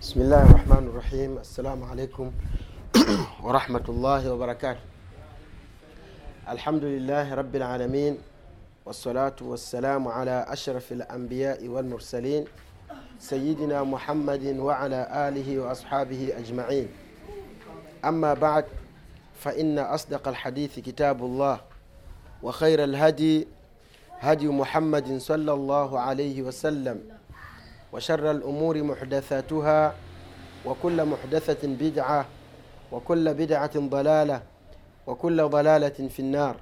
[0.00, 2.30] بسم الله الرحمن الرحيم السلام عليكم
[3.42, 4.80] ورحمة الله وبركاته
[6.48, 8.18] الحمد لله رب العالمين
[8.86, 12.44] والصلاة والسلام على أشرف الأنبياء والمرسلين
[13.18, 16.88] سيدنا محمد وعلى آله وأصحابه أجمعين
[18.04, 18.64] أما بعد
[19.40, 21.60] فإن أصدق الحديث كتاب الله
[22.42, 23.48] وخير الهدي
[24.20, 27.17] هدي محمد صلى الله عليه وسلم
[27.92, 29.94] وشر الأمور محدثاتها
[30.66, 32.26] وكل محدثة بدعة
[32.92, 34.42] وكل بدعة ضلالة
[35.06, 36.56] وكل ضلالة في النار.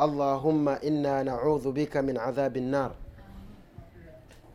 [0.00, 2.92] اللهم إنا نعوذ بك من عذاب النار.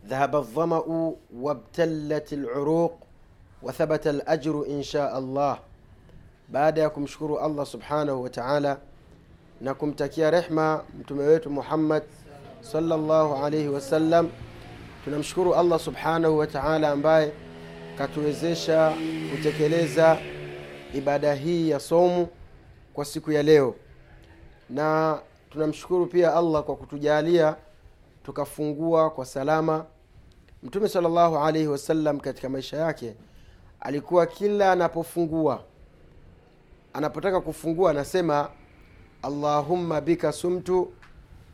[0.07, 2.93] ذهب الظمأ وابتلت العروق
[3.63, 5.59] وثبت الأجر إن شاء الله.
[6.51, 7.39] baada ya kumshukuru
[8.23, 8.77] wa taala
[9.61, 12.03] na kumtakia rehma mtume wetu muhammad
[12.61, 14.29] salllahu alaihi wasallam
[15.03, 17.31] tunamshukuru allah subhanahu wa taala ambaye
[17.97, 18.93] katuwezesha
[19.31, 20.17] kutekeleza
[20.93, 22.27] ibada hii ya somu
[22.93, 23.75] kwa siku ya leo.
[24.69, 25.19] Na
[25.49, 27.55] tunamshukuru pia allah kwa kutujalia
[28.23, 29.85] tukafungua kwa salama.
[30.63, 33.15] Mtume salllahu alaihi wasallam katika maisha yake
[33.79, 35.63] alikuwa kila anapofungua
[36.93, 38.49] anapotaka kufungua anasema
[39.21, 40.91] allahumma bika sumtu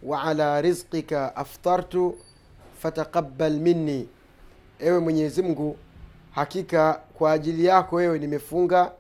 [0.04, 2.18] wa ala rizqika aftartu
[2.76, 4.08] fataqabbal minni.
[4.80, 5.78] Ewe mwenyezi mungu
[6.32, 8.92] hakika kwa ajili yako wewe nimefunga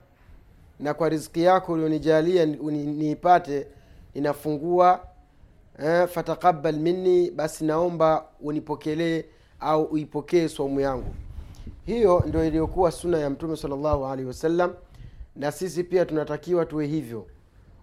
[0.80, 3.68] na kwa riziki yako ulionijalia niipate
[4.16, 5.00] ninafungua
[5.84, 9.24] eh, fataqabbal minni basi naomba unipokelee
[9.60, 11.16] au uipokee somu yangu.
[11.86, 14.74] Hiyo ndio iliyokuwa suna ya mtume salllahu alaihi wasallam
[15.36, 17.26] na sisi pia tunatakiwa tuwe hivyo.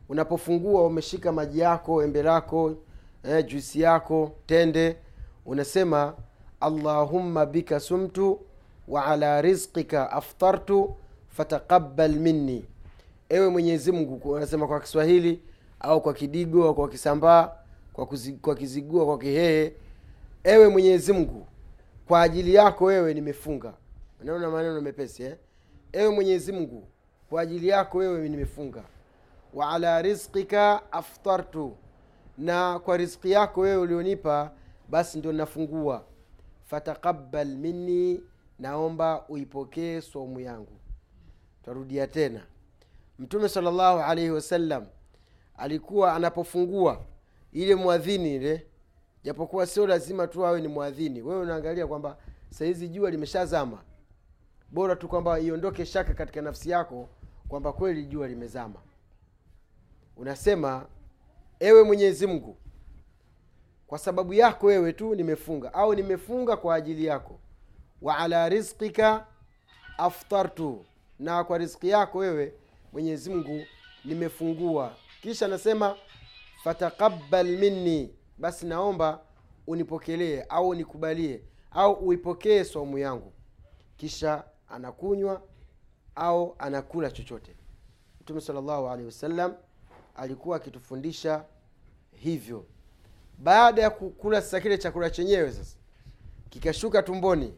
[0.08, 2.74] Unapofungua umeshika maji yako embe lako
[3.24, 4.96] eh, juisi yako tende
[5.46, 6.14] unasema
[6.60, 8.40] allahumma bika sumtu
[8.88, 10.94] wa ala rizqika aftartu
[11.28, 12.64] fataqabbal minni.
[13.28, 15.42] Ewe mwenyezi mungu unasema kwa kiswahili
[15.80, 17.52] au kwa kidigo au kwa kisambaa
[17.92, 18.08] kwa,
[18.42, 19.72] kwa kizigua kwa kihehe
[20.44, 21.46] ewe mwenyezi mungu
[22.08, 23.72] kwa ajili yako wewe nimefunga.
[24.22, 25.36] Unaona maneno mepesi eh?
[25.92, 26.84] ewe mwenyezi mungu
[27.30, 28.82] kwa ajili yako wewe nimefunga.
[29.54, 31.76] Wa ala rizqika aftartu.
[32.38, 34.50] Na kwa riziki yako wewe ulionipa
[34.92, 36.04] basi ndio nafungua
[36.62, 38.20] fataqabbal minni
[38.58, 40.76] naomba uipokee somu yangu.
[41.62, 42.46] Tarudia tena.
[43.18, 44.86] Mtume salllahu alaihi wasallam
[45.56, 47.04] alikuwa anapofungua
[47.52, 48.66] ile mwadhini ile
[49.24, 52.16] japokuwa sio lazima tu awe ni mwadhini wewe unaangalia kwamba
[52.50, 53.82] sahizi jua limeshazama.
[54.70, 57.08] Bora tu kwamba iondoke shaka katika nafsi yako
[57.48, 58.80] kwamba kweli jua limezama.
[60.16, 60.86] Unasema
[61.60, 62.56] ewe mwenyezi mungu
[63.92, 67.40] kwa sababu yako wewe tu nimefunga au nimefunga kwa ajili yako.
[68.02, 69.26] Wa ala rizqika
[69.98, 70.84] aftartu
[71.18, 72.54] na kwa riziki yako wewe
[72.92, 73.64] mwenyezi mungu
[74.04, 74.96] nimefungua.
[75.22, 75.96] Kisha anasema
[76.64, 79.20] fataqabbal minni basi naomba
[79.66, 83.32] unipokelee au unikubalie au uipokee somu yangu.
[83.96, 85.42] Kisha anakunywa
[86.14, 87.56] au anakula chochote.
[88.20, 89.54] Mtume salllahu alehi wasallam
[90.14, 91.44] alikuwa akitufundisha
[92.12, 92.66] hivyo
[93.42, 95.76] baada ya kukula sasa kile chakula chenyewe sasa
[96.50, 97.54] kikashuka tumboni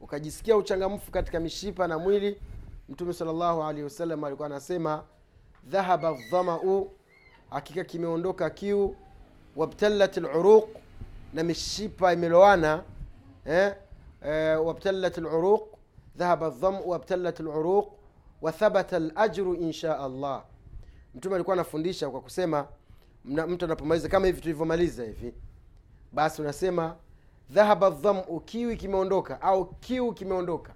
[0.00, 2.40] ukajisikia uchangamfu katika mishipa na mwili
[2.88, 5.04] mtume salllahu alehi wasallam alikuwa anasema
[5.64, 6.90] dhahaba dhamau
[7.50, 8.96] hakika kimeondoka kiu
[9.56, 10.68] wabtalat luruq
[11.34, 12.82] na mishipa imeloana
[13.46, 13.74] eh?
[14.26, 15.62] eh, wabtalat luruq
[16.16, 17.92] dhahaba dhamu wabtalat luruq
[18.42, 20.44] wathabata lajru insha allah
[21.14, 22.66] mtume alikuwa anafundisha kwa kusema
[23.26, 25.34] mna, mtu anapomaliza kama hivi tulivyomaliza hivi.
[26.12, 26.96] Basi unasema
[27.50, 30.72] dhahaba dhamu kiwi kimeondoka au kiu kimeondoka.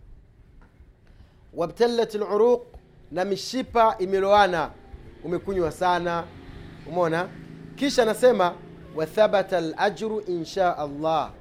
[1.55, 2.63] Wabtalat luruq
[3.11, 4.71] na mishipa imeloana
[5.25, 6.25] umekunywa sana.
[6.89, 7.29] Umeona?
[7.77, 8.55] Kisha anasema
[8.97, 11.33] wathabata lajru insha allah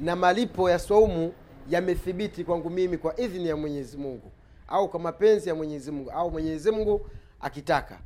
[0.00, 1.32] na malipo ya swaumu
[1.70, 4.30] yamethibiti kwangu mimi kwa idhini ya mwenyezi mungu
[4.68, 7.06] au kwa mapenzi ya mwenyezi mungu au mwenyezi mungu
[7.40, 7.98] akitaka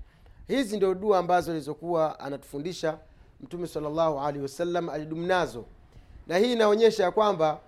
[0.50, 2.98] hizi ndio dua ambazo alizokuwa anatufundisha
[3.40, 5.64] mtume salllahu alehi wasallam alidumu nazo.
[6.26, 7.60] Na hii inaonyesha ya kwamba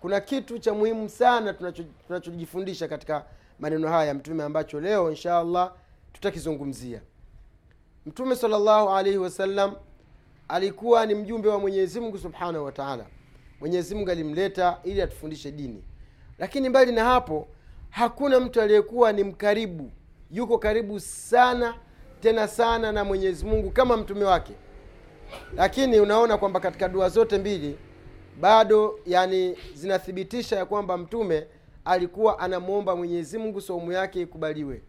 [0.00, 3.24] kuna kitu cha muhimu sana tunacho- tunachojifundisha katika
[3.58, 5.72] maneno haya ya mtume ambacho leo insha allah
[6.12, 7.00] tutakizungumzia.
[8.06, 9.74] Mtume salllahu alaihi wasallam
[10.48, 13.06] alikuwa ni mjumbe wa mwenyezi mungu subhanahu wa taala.
[13.60, 15.84] Mwenyezi mungu alimleta ili atufundishe dini.
[16.38, 17.48] Lakini mbali na hapo
[17.90, 19.90] hakuna mtu aliyekuwa ni mkaribu.
[20.30, 21.74] Yuko karibu sana
[22.22, 24.52] tena sana na mwenyezi mungu kama mtume wake.
[25.56, 27.78] Lakini unaona kwamba katika dua zote mbili
[28.40, 31.46] bado yani zinathibitisha ya kwamba mtume
[31.84, 34.82] alikuwa anamwomba mwenyezi mungu saumu yake ikubaliwe.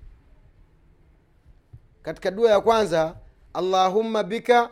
[2.01, 3.15] Katika dua ya kwanza
[3.53, 4.69] allahumma bika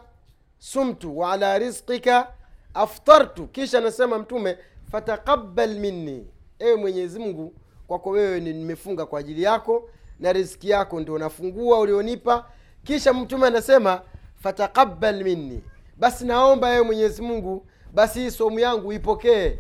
[0.59, 2.33] sumtu wa rizqika
[2.73, 3.47] aftartu.
[3.47, 4.57] Kisha anasema mtume
[4.91, 6.27] fataqabal minni.
[6.59, 7.53] Ewe mwenyezi mungu
[7.87, 9.89] kwako wewe nimefunga kwa ajili yako
[10.21, 12.45] na riziki yako ndio nafungua ulionipa.
[12.83, 14.01] Kisha mtume anasema
[14.35, 15.63] fatakabal minni.
[15.97, 19.59] Basi naomba ewe mwenyezi mungu basi hii somu yangu ipokee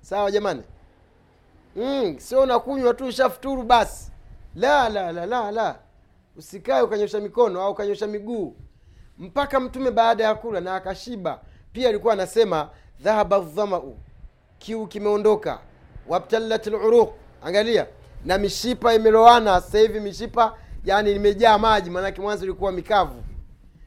[0.00, 0.62] sawa jamani?
[1.76, 4.10] Mm, sio unakunywa tu ushafuturu basi.
[4.54, 5.78] La la la la la.
[6.36, 8.56] Usikae ukanyosha mikono au ukanyosha miguu.
[9.18, 11.40] Mpaka mtume baada ya kula na akashiba
[11.72, 13.96] pia alikuwa anasema dhahaba dhamau
[14.58, 15.58] kiu kimeondoka.
[16.08, 17.10] Wabtalat luruq
[17.44, 17.86] angalia
[18.24, 23.24] na mishipa imeloana sasa hivi mishipa yani imejaa maji maanake mwanzo ilikuwa mikavu.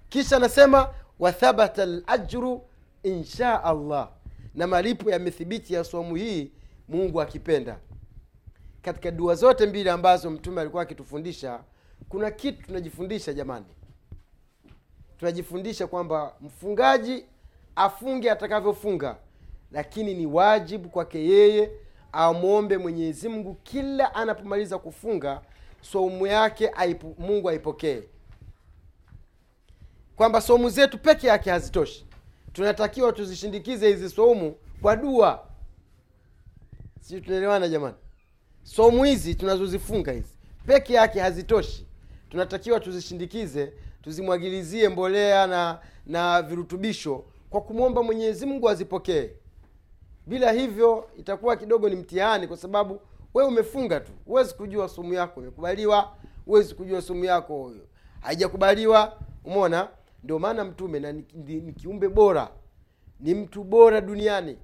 [0.09, 0.89] Kisha anasema
[1.19, 2.61] wathabata lajru
[3.03, 4.09] insha allah.
[4.55, 6.51] Na malipo yamethibiti ya somu hii
[6.87, 7.79] mungu akipenda.
[8.81, 11.59] Katika dua zote mbili ambazo mtume alikuwa akitufundisha
[12.09, 13.65] kuna kitu tunajifundisha jamani.
[15.17, 17.25] Tunajifundisha kwamba mfungaji
[17.75, 19.15] afunge atakavyofunga
[19.71, 21.71] lakini ni wajibu kwake yeye
[22.13, 25.41] amwombe mwenyezi mungu kila anapomaliza kufunga
[25.81, 28.03] saumu yake aipu, mungu aipokee.
[30.15, 32.05] Kwamba saumu zetu peke yake hazitoshi.
[32.53, 35.47] Tunatakiwa tuzishindikize hizi saumu kwa dua.
[37.01, 37.95] Si tunaelewana jamani?
[38.63, 40.33] Somu hizi tunazozifunga hizi
[40.67, 41.85] peke yake hazitoshi.
[42.29, 49.29] Tunatakiwa tuzishindikize tuzimwagilizie mbolea na na virutubisho kwa kumwomba mwenyezi mungu azipokee
[50.27, 53.01] bila hivyo itakuwa kidogo ni mtihani kwa sababu
[53.33, 54.11] we umefunga tu.
[54.25, 56.15] Huwezi kujua sumu yako imekubaliwa
[56.45, 57.71] huwezi kujua sumu yako
[58.21, 59.17] haijakubaliwa.
[59.45, 59.87] Umona
[60.23, 62.51] ndio maana mtume na ni, ni, kiumbe bora.
[63.19, 64.57] Ni mtu bora duniani.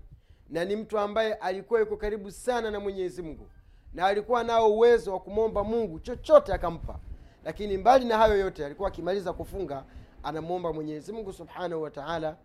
[0.50, 3.48] Na ni mtu ambaye alikuwa yuko karibu sana na mwenyezi mungu.
[3.94, 7.00] Na alikuwa nao uwezo wa kumwomba mungu chochote akampa.
[7.44, 9.84] Lakini mbali na hayo yote alikuwa akimaliza kufunga
[10.24, 12.38] anamwomba mwenyezi mungu subhanahu wataala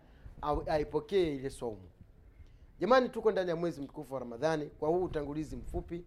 [0.66, 1.78] aipokee ile somu
[2.84, 6.04] jamani tuko ndani ya mwezi mtukufu wa ramadhani kwa huu utangulizi mfupi.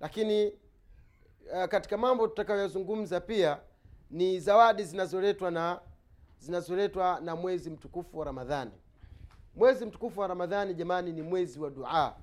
[0.00, 3.60] Lakini uh, katika mambo tutakayoyazungumza pia
[4.10, 5.80] ni zawadi zinazoletwa na
[6.38, 8.70] zinazoletwa na mwezi mtukufu wa ramadhani.
[9.54, 12.16] Mwezi mtukufu wa ramadhani jamani ni mwezi wa dua.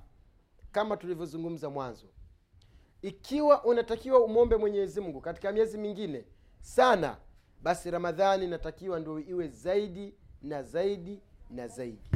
[0.72, 2.06] Kama tulivyozungumza mwanzo
[3.02, 6.24] ikiwa unatakiwa umwombe mwenyezi mungu katika miezi mingine
[6.60, 7.16] sana
[7.62, 12.10] basi ramadhani inatakiwa ndio iwe zaidi na zaidi na zaidi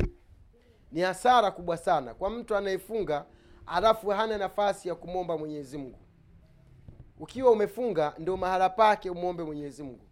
[0.93, 3.25] ni hasara kubwa sana kwa mtu anayefunga
[3.67, 5.99] alafu hana nafasi ya kumwomba mwenyezi mungu.
[7.21, 10.05] Ukiwa umefunga ndio mahala pake umwombe mwenyezi mungu.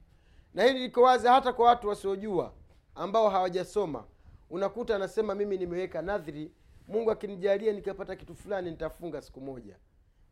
[0.54, 2.52] Na hili liko wazi hata kwa watu wasiojua
[2.94, 4.04] ambao hawajasoma.
[4.50, 6.52] Unakuta anasema mimi nimeweka nadhiri
[6.88, 9.76] mungu akinijalia nikapata kitu fulani nitafunga siku moja.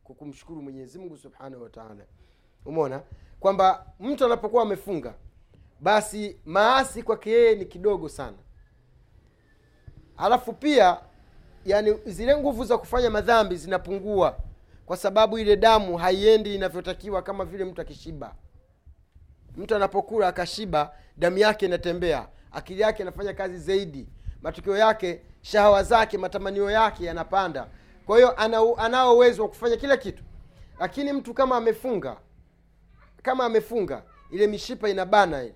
[0.05, 2.05] Kwa kumshukuru mwenyezi mungu subhanahu wataala
[2.65, 3.03] umeona?
[3.41, 5.15] Kwamba mtu anapokuwa amefunga
[5.81, 8.37] basi maasi kwake yeye ni kidogo sana
[10.17, 10.97] alafu pia
[11.67, 14.37] yani zile nguvu za kufanya madhambi zinapungua
[14.87, 18.35] kwa sababu ile damu haiendi inavyotakiwa kama vile mtu akishiba.
[19.57, 24.09] Mtu anapokula akashiba damu yake inatembea akili yake inafanya kazi zaidi
[24.43, 27.67] matokeo yake shahawa zake matamanio yake yanapanda.
[28.07, 28.41] Kwa hiyo
[28.81, 30.23] anao uwezo wa kufanya kila kitu.
[30.81, 32.17] Lakini mtu kama amefunga
[33.23, 35.55] kama amefunga ile mishipa inabana ile.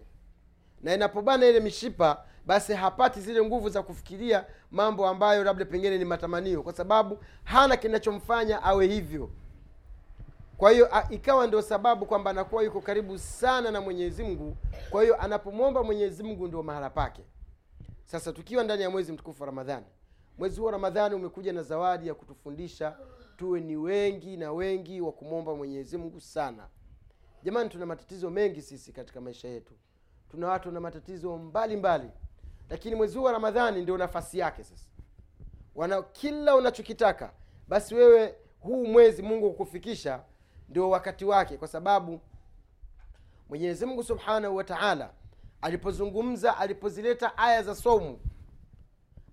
[0.83, 6.05] Na inapobana ile mishipa basi hapati zile nguvu za kufikiria mambo ambayo labda pengine ni
[6.05, 9.31] matamanio kwa sababu hana kinachomfanya awe hivyo.
[10.57, 14.57] Kwa hiyo ikawa ndio sababu kwamba anakuwa yuko karibu sana na mwenyezi mungu.
[14.91, 17.23] Kwa hiyo anapomwomba mwenyezi mungu ndio mahala pake.
[18.05, 19.87] Sasa tukiwa ndani ya mwezi mtukufu wa ramadhani
[20.39, 22.97] mwezi wa ramadhani umekuja na zawadi ya kutufundisha
[23.37, 26.69] tuwe ni wengi na wengi wa kumwomba mwenyezi mungu sana.
[27.43, 29.75] Jamani tuna matatizo mengi sisi katika maisha yetu.
[30.31, 32.05] Tuna watu na matatizo mbalimbali.
[32.05, 32.28] mbali.
[32.71, 34.85] Lakini mwezi huu wa ramadhani ndio nafasi yake sasa.
[35.75, 37.33] Wana kila unachokitaka
[37.69, 40.21] basi wewe huu mwezi mungu kukufikisha
[40.69, 42.21] ndio wakati wake kwa sababu
[43.49, 45.11] mwenyezi mungu subhanahu wa
[45.63, 48.19] alipozungumza alipozileta aya za somu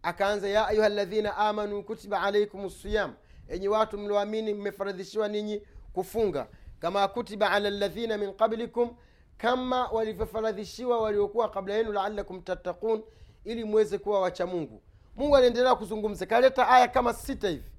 [0.03, 3.13] akaanza ya ayuha ladhina amanu kutiba alaikum siyam.
[3.47, 5.61] Enyi watu mlioamini mmefaradhishiwa ninyi
[5.93, 6.47] kufunga.
[6.79, 8.95] Kama kutiba ala ladhina min qablikum
[9.37, 13.03] kama walivyofaradhishiwa waliokuwa kabla yenu laalakum tattaqun
[13.45, 14.81] ili mweze kuwa wacha mungu.
[15.15, 17.71] Mungu aliendelea kuzungumza kaleta aya kama sita hivi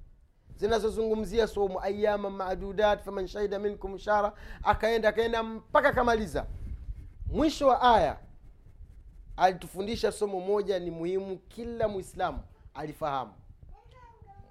[0.57, 4.33] zinazozungumzia somu ayama madudat faman shahida minkum shara
[4.63, 6.47] akaenda akaenda mpaka akamaliza.
[7.27, 8.19] Mwisho wa aya
[9.37, 12.39] alitufundisha somo moja ni muhimu kila mwislamu
[12.75, 13.33] alifahamu.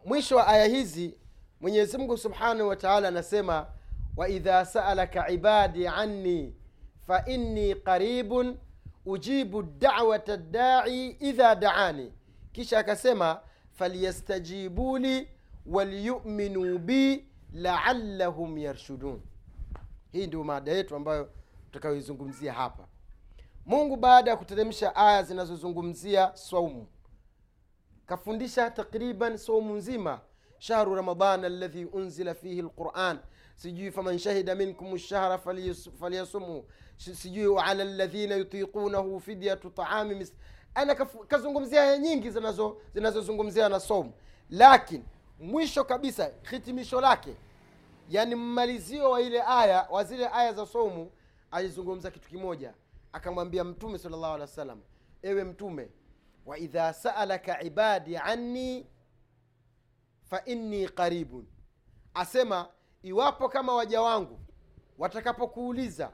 [0.06, 1.18] Mwisho wa aya hizi
[1.62, 3.68] mwenyezi mungu subhanahu wataala anasema
[4.18, 6.56] waidha saalaka ibadi anni
[7.08, 8.58] fainni qaribun
[9.06, 12.14] ujibu dawata dai idha daani.
[12.52, 15.28] Kisha akasema falyastajibuli
[15.66, 19.22] waliyuminuu bi laallahum yarshudun.
[20.12, 21.30] Hii ndio mada yetu ambayo
[21.66, 22.88] tutakayoizungumzia hapa.
[23.66, 26.88] Mungu baada ya kuteremsha aya zinazozungumzia saumu
[28.06, 30.22] kafundisha takriban saumu nzima
[30.58, 33.20] shahru ramadan aladhi unzila fihi lquran
[33.56, 35.38] sijui faman shahida minkum lshahra
[36.00, 36.66] falyasumhu
[36.98, 40.28] sijui waala ladhina yutiqunahu fidyatu taami
[40.76, 40.96] ana
[41.28, 44.14] kazungumzia aya nyingi zinazo zinazozungumzia na somu
[44.50, 45.04] lakini
[45.40, 47.36] mwisho kabisa hitimisho lake
[48.10, 51.12] yani mmalizio wa ile aya wa zile aya za somu
[51.52, 52.74] alizungumza kitu kimoja.
[53.14, 54.82] Akamwambia mtume sal llahu alehi wa sallam
[55.22, 55.90] ewe mtume
[56.46, 58.88] waidha saalaka ibadi anni
[60.24, 61.46] fainni qaribun.
[62.14, 62.68] Asema
[63.06, 64.40] iwapo kama waja wangu
[64.98, 66.12] watakapokuuliza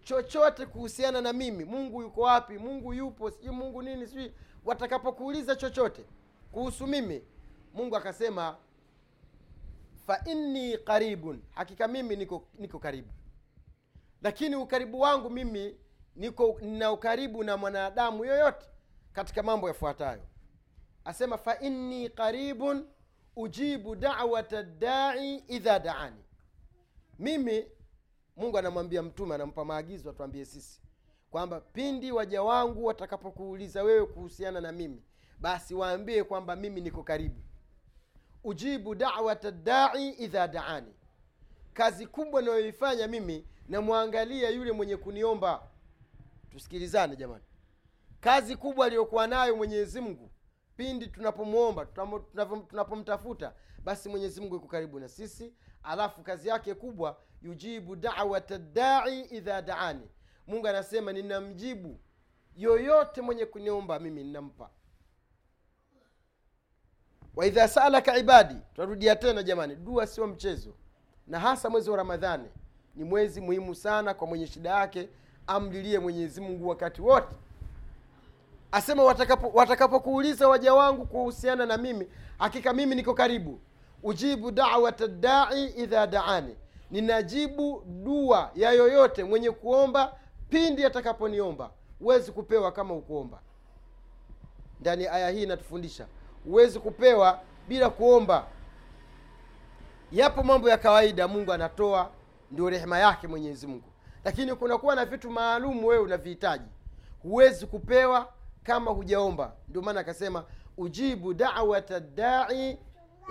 [0.00, 4.32] chochote kuhusiana na mimi mungu yuko wapi mungu yupo sijui mungu nini sijui
[4.64, 6.04] watakapokuuliza chochote
[6.52, 7.22] kuhusu mimi
[7.74, 8.56] mungu akasema
[10.06, 13.08] fa inni qaribun hakika mimi niko niko karibu.
[14.22, 15.76] Lakini ukaribu wangu mimi
[16.16, 18.66] niko nina ukaribu na mwanadamu yoyote
[19.12, 20.22] katika mambo yafuatayo.
[21.04, 22.86] Asema fa inni qaribun
[23.36, 26.24] ujibu dawata dai idha daani.
[27.18, 27.66] Mimi
[28.36, 30.80] mungu anamwambia mtume anampa maagizo atuambie sisi
[31.30, 35.02] kwamba pindi waja wangu watakapokuuliza wewe kuhusiana na mimi
[35.40, 37.40] basi waambie kwamba mimi niko karibu.
[38.44, 40.94] Ujibu dawata dai idha daani.
[41.72, 45.62] Kazi kubwa nayoifanya mimi namwangalia yule mwenye kuniomba.
[46.50, 47.44] Tusikilizane jamani.
[48.20, 50.30] Kazi kubwa aliyokuwa nayo mwenyezi mungu
[50.78, 51.86] pindi tunapomwomba
[52.70, 53.52] tunapomtafuta
[53.84, 55.52] basi mwenyezi mungu yuko karibu na sisi.
[55.82, 60.08] Alafu kazi yake kubwa yujibu dawata dai idha daani.
[60.46, 62.00] Mungu anasema ninamjibu
[62.56, 64.70] yoyote mwenye kuniomba mimi ninampa.
[67.36, 70.74] Waidha salaka ibadi tunarudia tena jamani dua sio mchezo.
[71.26, 72.48] Na hasa mwezi wa ramadhani
[72.94, 75.08] ni mwezi muhimu sana kwa mwenye shida yake
[75.46, 77.36] amlilie mwenyezi mungu wakati wote
[78.72, 82.08] asema watakapo- watakapokuuliza waja wangu kuhusiana na mimi
[82.38, 83.60] hakika mimi niko karibu.
[84.02, 86.56] Ujibu dawata dai idha daani.
[86.90, 90.12] Ninajibu dua ya yoyote mwenye kuomba
[90.50, 91.70] pindi atakaponiomba.
[91.98, 93.40] Huwezi kupewa kama ukuomba
[94.80, 96.06] ndani ya aya hii inatufundisha
[96.44, 98.46] huwezi kupewa bila kuomba.
[100.12, 102.10] Yapo mambo ya kawaida mungu anatoa
[102.50, 103.88] ndio rehema yake mwenyezi mungu.
[104.24, 106.64] Lakini kunakuwa na vitu maalum wewe unavihitaji
[107.22, 108.32] huwezi kupewa
[108.68, 109.52] kama hujaomba.
[109.68, 110.44] Ndio maana akasema
[110.76, 112.78] ujibu dawata dai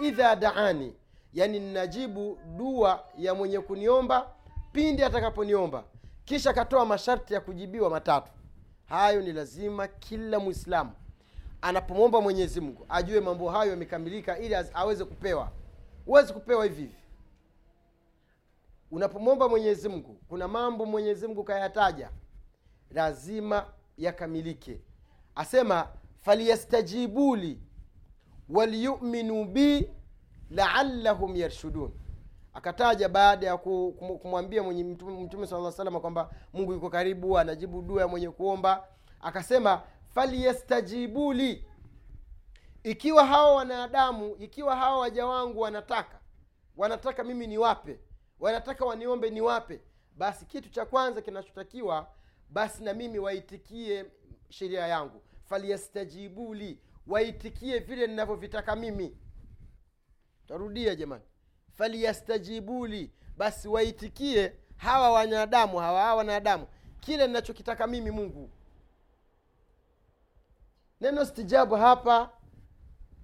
[0.01, 0.93] idha daani.
[1.33, 4.29] Yani ninajibu dua ya mwenye kuniomba
[4.71, 5.83] pindi atakaponiomba.
[6.25, 8.31] Kisha akatoa masharti ya kujibiwa matatu.
[8.85, 10.91] Hayo ni lazima kila mwislamu
[11.61, 15.51] anapomwomba mwenyezi mungu ajue mambo hayo yamekamilika ili aweze kupewa.
[16.05, 16.95] Huwezi kupewa hivi hivi.
[18.91, 22.09] Unapomwomba mwenyezi mungu kuna mambo mwenyezi mungu kayataja.
[22.91, 23.65] Lazima
[23.97, 24.81] yakamilike
[25.37, 25.87] asema
[26.21, 27.61] falyastajibuli
[28.49, 29.89] walyuminu bi
[30.49, 31.91] laallahum yarshudun.
[32.53, 38.07] Akataja baada ya kumwambia mwenye mtume, saa salama kwamba mungu yuko karibu anajibu dua ya
[38.07, 38.87] mwenye kuomba.
[39.21, 41.65] Akasema falyastajibuli
[42.83, 46.19] ikiwa hawa wanadamu ikiwa hawa waja wangu wanataka
[46.77, 47.99] wanataka mimi niwape
[48.39, 49.81] wanataka waniombe niwape
[50.17, 52.07] basi kitu cha kwanza kinachotakiwa
[52.49, 54.05] basi na mimi waitikie
[54.49, 55.21] sheria yangu.
[55.49, 59.17] Falyastajibuli waitikie vile ninavyovitaka mimi.
[60.47, 61.23] Tarudia jamani.
[61.71, 66.67] Falyastajibuli basi waitikie hawa wanadamu hawa hawa wanadamu
[66.99, 68.49] kile ninachokitaka mimi mungu.
[71.01, 72.29] Neno stijabu hapa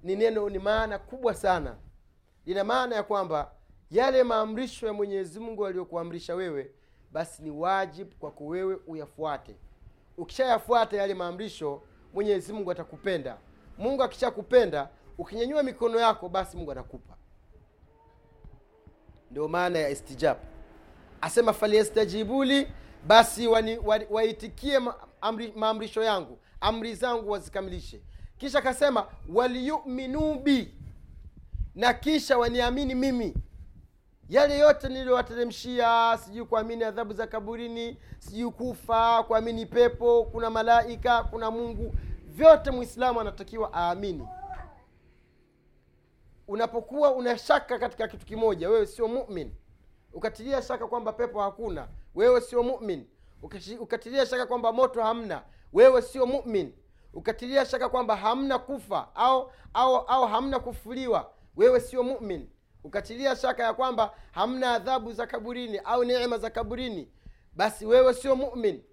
[0.03, 1.77] ni neno ni maana kubwa sana.
[2.45, 3.51] Lina maana ya kwamba
[3.91, 6.71] yale maamrisho ya mwenyezi mungu aliyokuamrisha wewe
[7.11, 9.55] basi ni wajibu kwako wewe uyafuate
[10.17, 11.81] ukishayafuata yale maamrisho
[12.13, 13.37] mwenyezi mungu atakupenda.
[13.77, 17.17] Mungu akishakupenda ukinyanyua mikono yako basi mungu anakupa
[19.31, 20.37] ndio maana ya istijab.
[21.21, 22.67] Asema falyastajibuli
[23.07, 26.37] basi wani, wani, waitikie ma, amri, maamrisho yangu.
[26.61, 28.01] Amri zangu wazikamilishe.
[28.37, 30.73] Kisha akasema waliyuminu bi
[31.75, 33.33] na kisha waniamini mimi
[34.33, 41.51] yale yote niliyowateremshia sijui kuamini adhabu za kaburini sijui kufa kuamini pepo kuna malaika kuna
[41.51, 44.27] mungu vyote mwislamu anatakiwa aamini.
[46.47, 49.51] Unapokuwa una shaka katika kitu kimoja wewe sio mumin.
[50.13, 53.05] Ukatilia shaka kwamba pepo hakuna wewe sio mumin.
[53.79, 56.73] Ukatilia shaka kwamba moto hamna wewe sio mumin.
[57.13, 62.49] Ukatilia shaka kwamba hamna kufa au au au hamna kufuliwa wewe sio mumin
[62.83, 67.11] ukatilia shaka ya kwamba hamna adhabu za kaburini au neema za kaburini
[67.55, 68.83] basi wewe sio mumin.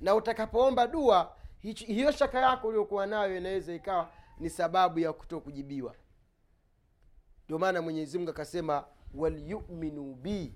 [0.00, 5.94] Na utakapoomba dua hiyo shaka yako uliokuwa nayo inaweza ikawa ni sababu ya kuto kujibiwa
[7.44, 8.84] ndio maana mwenyezimungu akasema
[9.14, 10.54] walyuminu bi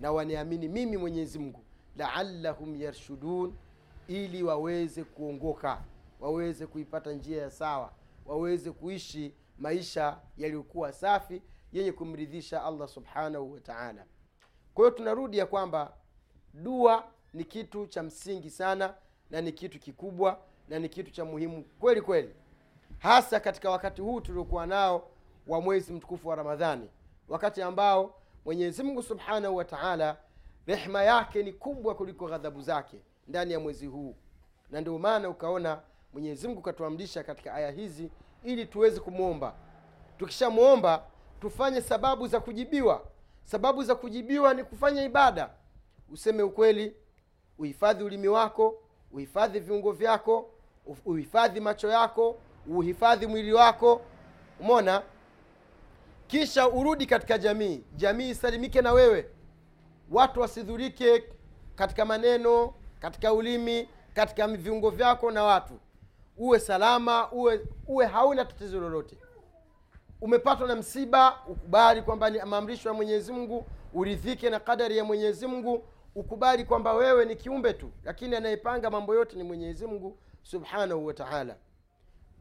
[0.00, 1.64] na waniamini mimi mwenyezimngu
[1.96, 3.54] laallahum yarshudun
[4.08, 5.82] ili waweze kuongoka
[6.20, 7.92] waweze kuipata njia ya sawa
[8.26, 14.04] waweze kuishi maisha yaliyokuwa safi yenye kumridhisha allah subhanahu wa taala.
[14.74, 15.92] Kwa hiyo tunarudi ya kwamba
[16.54, 18.94] dua ni kitu cha msingi sana
[19.30, 22.34] na ni kitu kikubwa na ni kitu cha muhimu kweli kweli.
[22.98, 25.10] Hasa katika wakati huu tuliokuwa nao
[25.46, 26.88] wa mwezi mtukufu wa ramadhani.
[27.28, 30.16] Wakati ambao mwenyezi mungu subhanahu wa taala
[30.66, 32.96] rehma yake ni kubwa kuliko ghadhabu zake
[33.28, 34.14] ndani ya mwezi huu.
[34.70, 35.80] Na ndio maana ukaona
[36.12, 38.10] mwenyezi mungu katuamrisha katika aya hizi
[38.44, 39.54] ili tuweze kumwomba
[40.18, 41.04] tukishamwomba
[41.40, 43.02] tufanye sababu za kujibiwa.
[43.44, 45.50] Sababu za kujibiwa ni kufanya ibada.
[46.12, 46.96] Useme ukweli
[47.58, 48.82] uhifadhi ulimi wako
[49.12, 50.50] uhifadhi viungo vyako
[51.04, 54.00] uhifadhi macho yako uhifadhi mwili wako.
[54.60, 55.02] Umona
[56.26, 57.84] kisha urudi katika jamii.
[57.96, 59.30] Jamii isalimike na wewe.
[60.10, 61.24] Watu wasidhurike
[61.76, 65.74] katika maneno katika ulimi katika viungo vyako na watu.
[66.36, 69.16] Uwe salama uwe uwe hauna tatizo lolote
[70.20, 75.46] umepatwa na msiba ukubali kwamba ni maamrisho ya mwenyezi mungu uridhike na kadari ya mwenyezi
[75.46, 75.84] mungu
[76.14, 81.14] ukubali kwamba wewe ni kiumbe tu lakini anayepanga mambo yote ni mwenyezi mungu subhanahu wa
[81.14, 81.56] taala.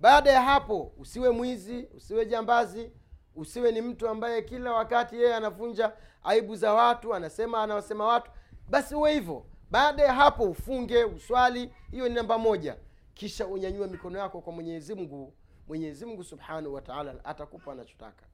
[0.02, 2.92] Baada ya hapo usiwe mwizi usiwe jambazi
[3.36, 5.92] usiwe ni mtu ambaye kila wakati yeye anavunja
[6.24, 8.32] aibu za watu anasema anawasema watu.
[8.70, 9.46] Basi uwe hivyo.
[9.72, 12.76] Baada ya hapo ufunge uswali hiyo ni namba moja.
[13.14, 15.34] Kisha unyanyue mikono yako kwa mwenyezi mungu
[15.70, 18.26] mwenyezi mungu subhanahu wa taala atakupa anachotaka.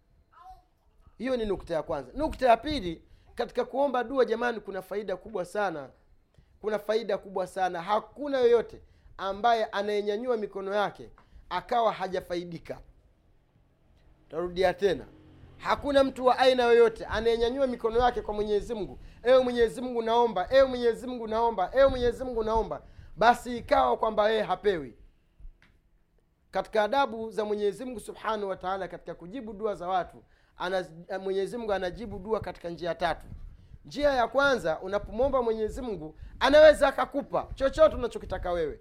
[1.18, 2.12] Hiyo ni nukta ya kwanza.
[2.16, 3.02] Nukta ya pili
[3.36, 5.90] katika kuomba dua jamani kuna faida kubwa sana.
[6.62, 7.82] Kuna faida kubwa sana.
[7.82, 8.82] Hakuna yoyote
[9.18, 11.10] ambaye anayenyanyua mikono yake
[11.50, 12.80] akawa hajafaidika.
[14.30, 15.06] Tarudia tena.
[15.58, 19.00] Hakuna mtu wa aina yoyote anayenyanyua mikono yake kwa mwenyezi mungu.
[19.24, 22.82] Ewe mwenyezi mungu naomba ewe mwenyezi mungu naomba ewe mwenyezi mungu naomba.
[23.18, 24.98] Basi ikawa kwamba yeye hapewi
[26.56, 30.24] katika adabu za mwenyezi mungu subhanahu wa taala katika kujibu dua za watu
[31.24, 33.26] mwenyezi mungu anajibu dua katika njia tatu.
[33.86, 38.80] Njia ya kwanza unapomwomba mwenyezi mungu anaweza akakupa chochote unachokitaka wewe.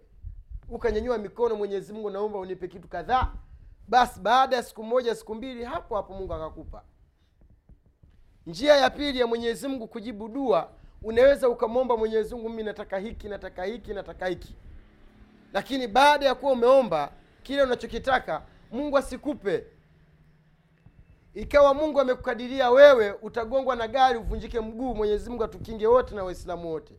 [0.68, 3.32] Ukanyanyua mikono mwenyezi mungu naomba unipe kitu kadhaa
[3.88, 6.82] basi baada ya siku moja siku mbili hapo hapo mungu akakupa.
[8.46, 10.70] Njia ya pili ya mwenyezi mungu kujibu dua
[11.02, 14.54] unaweza ukamwomba mwenyezi mungu mimi nataka hiki nataka hiki nataka hiki.
[15.52, 17.12] Lakini baada ya kuwa umeomba
[17.44, 19.66] kile unachokitaka mungu asikupe.
[21.34, 26.70] Ikawa mungu amekukadiria wewe utagongwa na gari uvunjike mguu mwenyezi mungu atukinge wote na waislamu
[26.70, 26.94] wote.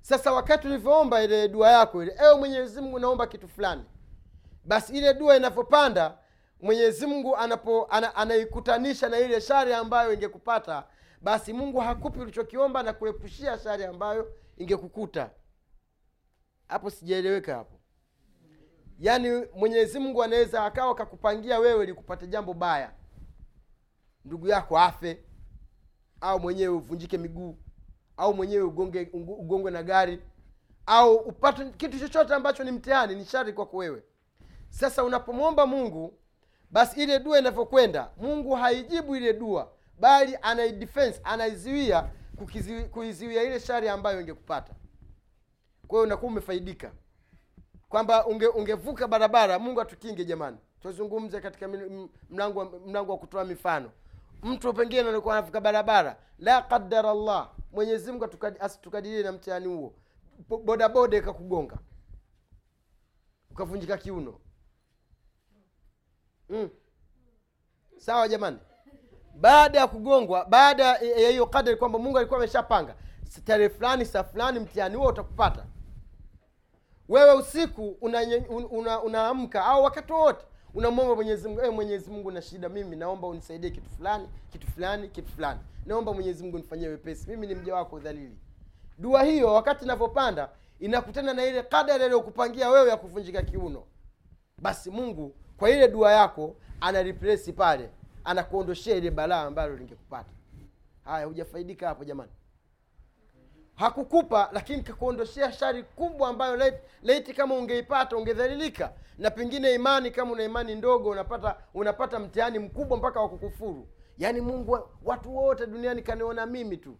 [0.00, 3.84] Sasa wakati ulivyoomba ile dua yako ile ewe mwenyezi mungu naomba kitu fulani.
[4.64, 6.18] Basi ile dua inavyopanda
[6.60, 10.84] mwenyezi mungu anapo ana, anaikutanisha na ile shari ambayo ingekupata
[11.20, 15.30] basi mungu hakupi ulichokiomba na kuepushia shari ambayo ingekukuta.
[16.68, 17.73] Hapo sijaeleweka hapo
[19.00, 22.92] yaani mwenyezi mungu anaweza akawa kakupangia wewe likupate jambo baya.
[24.24, 25.24] Ndugu yako afe
[26.20, 27.58] au mwenyewe uvunjike miguu
[28.16, 30.22] au mwenyewe ugonge ugongwe na gari
[30.86, 34.02] au upate kitu chochote ambacho ni mtihani ni shari kwako wewe.
[34.68, 36.18] Sasa unapomwomba mungu
[36.70, 41.20] basi ile dua inavyokwenda mungu haijibu ile dua bali anaidefense
[42.36, 44.74] kukiziwi- kuiziwia ile shari ambayo ingekupata.
[45.86, 46.92] Kwa hiyo unakuwa umefaidika
[47.94, 50.56] kwamba unge, ungevuka barabara mungu atukinge jamani.
[50.82, 51.68] Tuzungumze katika
[52.30, 53.90] mlango mlango wa kutoa mifano.
[54.42, 58.28] Mtu pengine alikuwa anavuka barabara la qadara llah mwenyezi mungu
[59.22, 59.94] na mtihani huo.
[60.64, 61.76] Bodaboda ikakugonga.
[63.50, 64.40] Ukavunjika kiuno.
[66.48, 66.68] Mm.
[67.96, 68.58] sawa jamani?
[69.34, 72.94] Baada ya kugongwa baada ya hiyo kadari kwamba mungu alikuwa ameshapanga
[73.44, 75.66] tarehe fulani saa fulani mtihani huo utakupata
[77.08, 82.42] wewe usiku unaamka una, una, au wakati wowote unamwomba mwenyezi mungu "Ee mwenyezi mungu na
[82.42, 85.60] shida mimi naomba unisaidie kitu fulani kitu fulani kitu fulani.
[85.86, 88.38] Naomba mwenyezi mungu nifanyie wepesi mimi ni mja wako dhalili.
[88.98, 90.48] Dua hiyo wakati inavyopanda
[90.80, 93.82] inakutana na ile kadari aliyokupangia wewe ya kuvunjika kiuno.
[94.58, 97.90] Basi mungu kwa ile dua yako ana replace pale
[98.24, 100.30] anakuondoshea ile balaa ambalo lingekupata.
[101.04, 102.30] Haya hujafaidika hapo jamani
[103.74, 108.92] hakukupa lakini kakuondoshea shari kubwa ambayo leti, kama ungeipata ungedhalilika.
[109.18, 113.86] Na pengine imani kama una imani ndogo unapata unapata mtihani mkubwa mpaka wakukufuru
[114.18, 116.96] yaani mungu watu wote duniani kaniona mimi tu.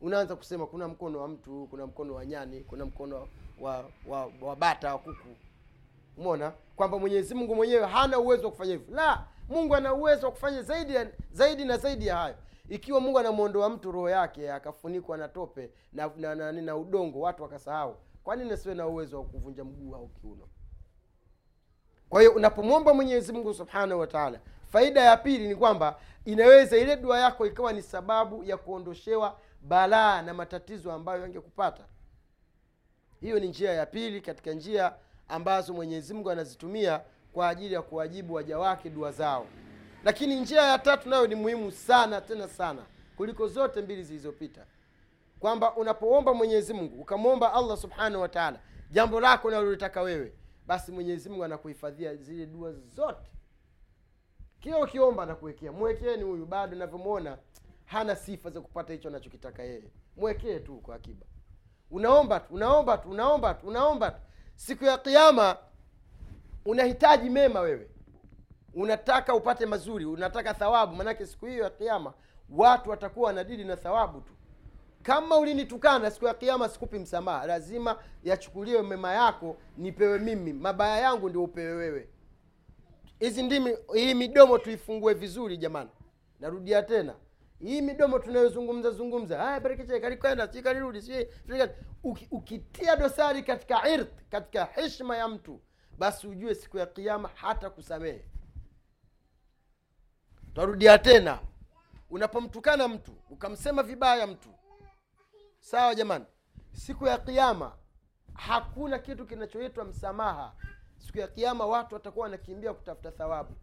[0.00, 3.28] Unaanza kusema kuna mkono wa mtu kuna mkono wa nyani kuna mkono
[3.60, 5.28] wa wa, wa bata wa kuku.
[6.16, 8.94] Umona kwamba mwenyezi mungu mwenyewe hana uwezo wa kufanya hivyo.
[8.96, 10.94] La mungu ana uwezo wa kufanya zaidi
[11.32, 12.34] zaidi na zaidi ya hayo
[12.68, 17.20] ikiwa mungu anamwondoa mtu roho yake akafunikwa na tope na, na, na, na, na udongo
[17.20, 17.96] watu wakasahau.
[18.24, 20.48] Kwani nasiwe na uwezo wa kuvunja mguu au kiuno?
[22.08, 26.96] Kwa hiyo unapomwomba mwenyezi mungu subhanahu wa taala faida ya pili ni kwamba inaweza ile
[26.96, 31.84] dua yako ikawa ni sababu ya kuondoshewa balaa na matatizo ambayo yangekupata.
[33.20, 34.94] Hiyo ni njia ya pili katika njia
[35.28, 37.00] ambazo mwenyezi mungu anazitumia
[37.32, 39.46] kwa ajili ya kuwajibu waja wake dua zao
[40.04, 42.82] lakini njia ya tatu nayo ni muhimu sana tena sana
[43.16, 44.66] kuliko zote mbili zilizopita.
[45.40, 48.60] Kwamba unapoomba mwenyezi mungu ukamwomba allah subhanahu wataala
[48.90, 50.32] jambo lako unalolitaka wewe
[50.66, 53.30] basi mwenyezi mungu anakuhifadhia zile dua zote.
[54.60, 57.38] Kila ukiomba anakuwekea mwekeeni huyu bado navyomwona
[57.84, 59.90] hana sifa za kupata hicho anachokitaka yeye.
[60.16, 61.26] Mwekee tu kwa akiba.
[61.90, 64.20] Unaomba tu unaomba tu unaomba tu unaomba tu.
[64.56, 65.56] Siku ya kiama
[66.64, 67.88] unahitaji mema wewe
[68.74, 72.12] unataka upate mazuri unataka thawabu manake siku hiyo ya kiama
[72.50, 74.32] watu watakuwa wanadili na thawabu tu.
[75.02, 77.46] Kama ulinitukana siku ya kiama sikupi msamaha.
[77.46, 80.52] Lazima yachukuliwe mema yako nipewe mimi.
[80.52, 82.08] Mabaya yangu ndio upewe wewe.
[83.18, 85.90] Hizi ndimi hii midomo tuifungue vizuri jamani.
[86.40, 87.14] Narudia tena.
[87.58, 89.38] Hii midomo tunayozungumza zungumza.
[89.38, 91.26] Haya barikiche kalikwenda si kalirudi si
[92.04, 95.60] uki, ukitia dosari katika irth katika heshima ya mtu
[95.98, 98.24] basi ujue siku ya kiama hata kusamehe
[100.54, 101.38] tarudia tena.
[102.10, 104.48] Unapomtukana mtu ukamsema vibaya mtu.
[105.60, 106.24] Sawa jamani.
[106.72, 107.72] Siku ya kiama
[108.34, 110.52] hakuna kitu kinachoitwa msamaha.
[110.98, 113.54] Siku ya kiama watu watakuwa wanakimbia kutafuta thawabu.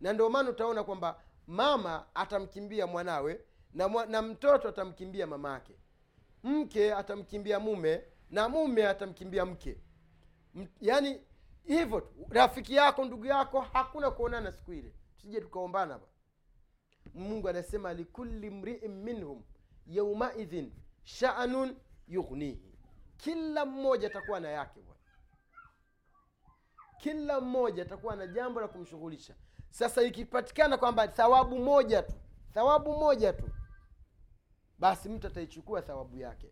[0.00, 3.40] Na ndio maana utaona kwamba mama atamkimbia mwanawe
[3.74, 5.74] na, mwa, na mtoto atamkimbia mama ake
[6.44, 9.80] mke atamkimbia mume na mume atamkimbia mke.
[10.56, 11.20] M- yani
[11.64, 16.06] hivyo rafiki yako ndugu yako hakuna kuonana siku ile tusije tukaombana hapa.
[17.14, 19.42] Mungu anasema likulli mriin minhum
[19.86, 20.72] yaumaidhin
[21.04, 21.76] shanun
[22.08, 22.78] yughnihi.
[23.16, 25.00] Kila mmoja atakuwa na yake bwana.
[26.98, 29.34] Kila mmoja atakuwa na jambo la kumshughulisha.
[29.70, 32.14] Sasa ikipatikana kwamba thawabu moja tu
[32.54, 33.50] thawabu moja tu
[34.78, 36.50] basi mtu ataichukua thawabu yake.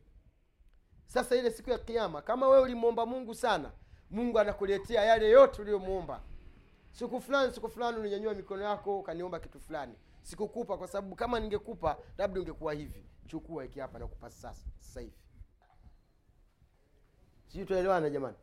[1.07, 3.73] Sasa ile siku ya kiama kama wewe ulimwomba mungu sana
[4.11, 6.23] mungu anakuletea yale yote uliyomwomba
[6.99, 9.95] siku fulani siku fulani ulinyanyua mikono yako ukaniomba kitu fulani.
[10.23, 13.05] Sikukupa kwa sababu kama ningekupa labda ungekuwa hivi.
[13.27, 15.13] Chukua iki hapa nakupa sasa sasa hivi.
[17.47, 18.37] Sijui tuelewana jamani?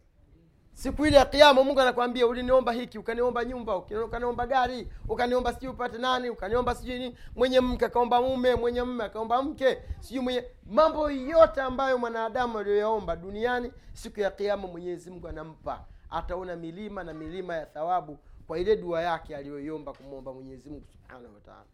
[0.73, 5.97] Siku ile ya kiama mungu anakwambia uliniomba hiki ukaniomba nyumba ukaniomba gari ukaniomba sijui upate
[5.97, 7.17] nani ukaniomba sijui nini.
[7.35, 13.15] Mwenye mke akaomba mume mwenye mme akaomba mke sijui mwenye mambo yote ambayo mwanadamu aliyoyaomba
[13.15, 15.85] duniani siku ya kiama mwenyezi mungu anampa.
[16.09, 21.33] Ataona milima na milima ya thawabu kwa ile dua yake aliyoiomba kumwomba mwenyezi mungu subhanahu
[21.35, 21.65] wataala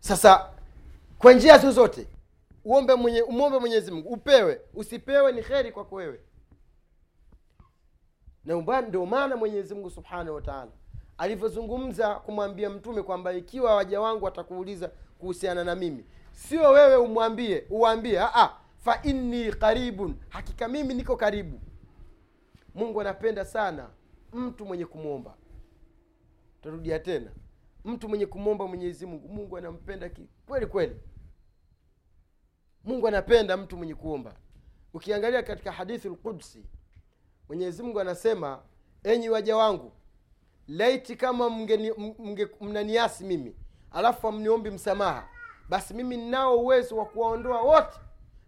[0.00, 0.50] sasa
[1.18, 2.06] kwa njia zozote
[2.64, 6.20] uombe mwenye, umwombe mwenyezi mungu upewe usipewe ni kheri kwako wewe.
[8.88, 10.70] Ndio maana mwenyezi mungu subhanahu wataala
[11.18, 18.20] alivyozungumza kumwambia mtume kwamba ikiwa waja wangu watakuuliza kuhusiana na mimi sio wewe umwambie uwaambie
[18.20, 18.50] "Ah,
[18.84, 21.60] fa inni qaribun hakika mimi niko karibu
[22.74, 23.90] mungu anapenda sana
[24.32, 25.34] mtu mwenye kumwomba.
[26.60, 27.30] Tarudia tena.
[27.84, 29.28] Mtu mwenye kumwomba mwenyezi mungu.
[29.28, 30.96] Mungu anampenda ki- kweli kweli.
[32.84, 34.34] Mungu anapenda mtu mwenye kuomba.
[34.94, 36.64] Ukiangalia katika hadithi lqudsi
[37.48, 38.62] mwenyezi mungu anasema
[39.04, 39.92] enyi waja wangu
[40.68, 41.50] laiti kama
[42.60, 43.56] mnaniasi mimi
[43.90, 45.28] alafu amniombi msamaha
[45.68, 47.98] basi mimi ninao uwezo wa kuwaondoa wote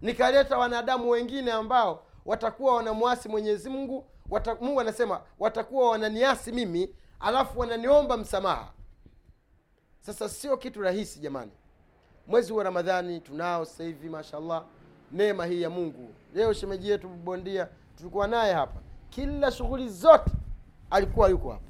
[0.00, 7.60] nikaleta wanadamu wengine ambao watakuwa wanamwasi mwenyezi mungu wata, mungu anasema watakuwa wananiasi mimi alafu
[7.60, 8.72] wananiomba msamaha.
[10.00, 11.52] Sasa sio kitu rahisi jamani.
[12.26, 14.64] Mwezi wa ramadhani tunao sasa hivi mashallah
[15.12, 16.08] neema hii ya mungu.
[16.34, 18.80] Leo shemeji yetu bondia tulikuwa naye hapa.
[19.10, 20.30] Kila shughuli zote
[20.90, 21.64] alikuwa yuko hapa.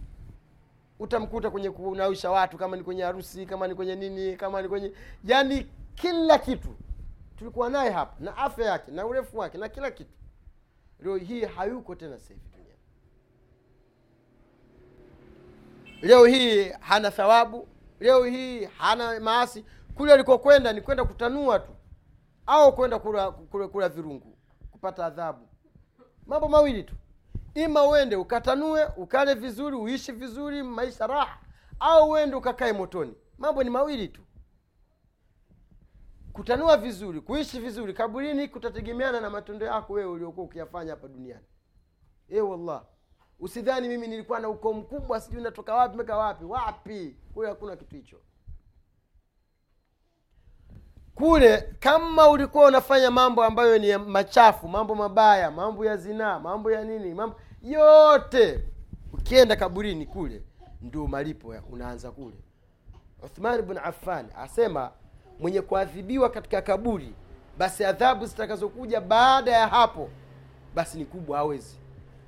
[0.98, 4.92] Utamkuta kwenye kunawisha watu kama ni kwenye harusi kama ni kwenye nini kama ni kwenye
[5.24, 6.68] yani kila kitu.
[7.38, 10.10] Tulikuwa naye hapa na afya yake na urefu wake na kila kitu
[11.04, 12.78] leo hii hayuko tena sasa hivi duniani.
[16.02, 17.68] Leo hii hana thawabu
[18.00, 19.64] leo hii hana maasi.
[19.94, 21.70] Kule alikokwenda ni kwenda kutanua tu
[22.46, 24.36] au kwenda kula, kula, kula virungu
[24.70, 25.48] kupata adhabu.
[26.26, 26.94] Mambo mawili tu.
[27.54, 31.38] Ima uende ukatanue ukale vizuri uishi vizuri maisha raha
[31.80, 33.14] au uende ukakae motoni.
[33.38, 34.20] Mambo ni mawili tu
[36.34, 41.44] kutanua vizuri kuishi vizuri kaburini kutategemeana na matendo yako wewe uliokuwa ukiyafanya hapa duniani.
[42.28, 42.84] E wallah.
[43.40, 46.44] Usidhani mimi nilikuwa na ukoo mkubwa sijui natoka wapi mpaka wapi.
[46.44, 47.16] Wapi?
[47.34, 48.16] Kule hakuna kitu hicho.
[51.14, 56.84] Kule kama ulikuwa unafanya mambo ambayo ni machafu mambo mabaya mambo ya zinaa mambo ya
[56.84, 58.68] nini mambo yote
[59.12, 60.42] ukienda kaburini kule
[60.80, 62.36] ndio malipo unaanza kule.
[63.22, 64.92] Uthman bn affan asema
[65.38, 67.14] mwenye kuadhibiwa katika kaburi
[67.58, 70.10] basi adhabu zitakazokuja baada ya hapo
[70.74, 71.76] basi ni kubwa hawezi.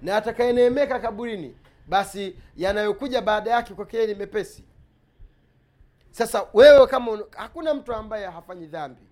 [0.03, 4.65] Na atakayeneemeka kaburini basi yanayokuja baada yake kwake ni mepesi.
[6.11, 7.25] Sasa wewe kama un...
[7.31, 9.03] hakuna mtu ambaye hafanyi dhambi.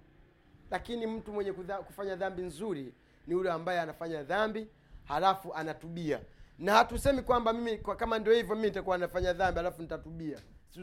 [0.70, 2.94] Lakini mtu mwenye kudha, kufanya dhambi nzuri
[3.26, 4.68] ni yule ambaye anafanya dhambi
[5.04, 6.20] halafu anatubia.
[6.58, 10.38] Na hatusemi kwamba mimi kwa kama ndio hivyo mimi nitakuwa nafanya dhambi halafu nitatubia.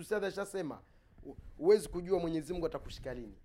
[0.07, 0.79] Si ashasema
[1.57, 3.35] huwezi kujua mwenyezi mungu atakushika lini.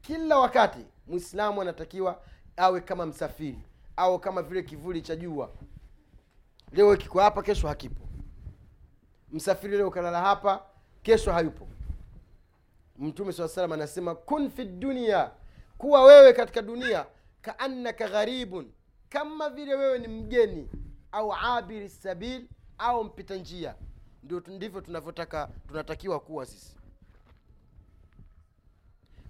[0.00, 2.22] Kila wakati mwislamu anatakiwa
[2.56, 3.58] awe kama msafiri
[3.96, 5.50] au kama vile kivuli cha jua.
[6.72, 8.08] Leo kiko hapa kesho hakipo.
[9.30, 10.66] Msafiri leo ukalala hapa
[11.02, 11.68] kesho hayupo.
[12.98, 15.30] Mtume saa salam anasema kun fi dunia
[15.78, 17.06] kuwa wewe katika dunia
[17.42, 18.72] kaannaka gharibun
[19.08, 20.68] kama vile wewe ni mgeni
[21.12, 23.74] au abiri sabil au mpita njia
[24.22, 26.76] ndio ndivyo tunavyotaka tunatakiwa kuwa sisi.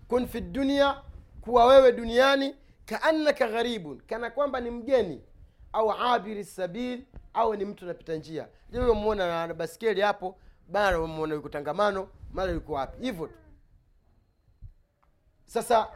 [0.08, 1.02] Kun fi dunia
[1.40, 2.54] kuwa wewe duniani
[2.86, 5.22] kaannaka gharibun kana kwamba ni mgeni
[5.72, 8.48] au abiri sabil au ni mtu anapita njia.
[8.72, 13.02] Leo umemwona na baskeli hapo bana mwona yuko tangamano mara yuko wapi?
[13.02, 13.34] Hivyo tu.
[15.46, 15.88] Sasa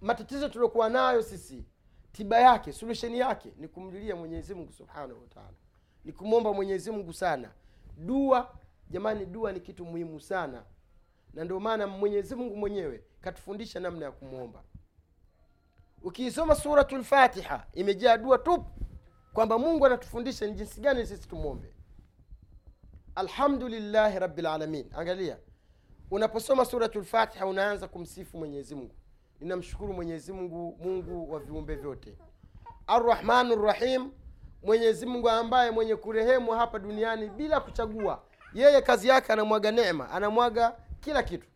[0.00, 1.64] matatizo tuliokuwa nayo sisi
[2.12, 5.56] tiba yake solusheni yake ni kumlilia mwenyezi mungu subhanahu wataala
[6.04, 7.50] ni kumwomba mwenyezi mungu sana
[7.96, 8.58] dua
[8.90, 10.64] jamani dua ni kitu muhimu sana.
[11.34, 14.62] Na ndio maana mwenyezi mungu mwenyewe katufundisha namna ya kumwomba
[16.02, 18.64] ukiisoma suratu lfatiha imejaa dua tu,
[19.32, 21.74] kwamba mungu anatufundisha ni jinsi gani sisi tumwombe
[23.14, 25.38] alhamdulillahi rabilalamin angalia
[26.10, 28.94] unaposoma suratu lfatiha unaanza kumsifu mwenyezi mungu.
[29.40, 32.18] Ninamshukuru mwenyezi mungu mungu wa viumbe vyote.
[32.86, 34.10] Arrahmanu rrahim
[34.62, 38.22] mwenyezi mungu ambaye mwenye kurehemu hapa duniani bila kuchagua.
[38.54, 41.46] Yeye kazi yake anamwaga neema anamwaga kila kitu.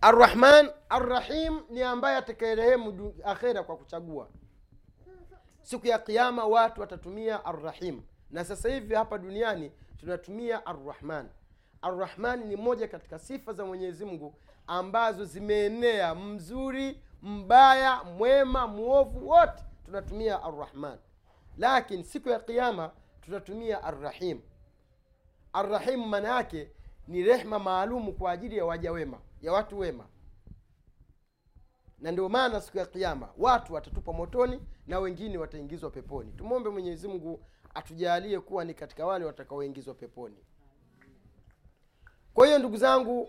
[0.00, 4.28] Arrahman arrahim ni ambaye atakayerehemu akhera kwa kuchagua.
[5.62, 8.02] Siku ya kiama watu watatumia arrahim.
[8.30, 11.28] Na sasa hivi hapa duniani tunatumia arrahman.
[11.82, 14.34] Arrahmani ni moja katika sifa za mwenyezi mungu
[14.66, 20.98] ambazo zimeenea mzuri mbaya mwema mwovu wote tunatumia arrahman.
[21.58, 24.40] Lakini siku ya kiama tutatumia arrahim.
[25.52, 26.70] Arrahimu maana yake
[27.08, 30.06] ni rehma maalumu kwa ajili ya waja wema ya watu wema.
[31.98, 36.32] Na ndio maana siku ya kiama watu watatupa motoni na wengine wataingizwa peponi.
[36.32, 40.36] Tumwombe mwenyezi mungu atujalie kuwa ni katika wale watakaoingizwa peponi.
[42.34, 43.28] Kwa hiyo ndugu zangu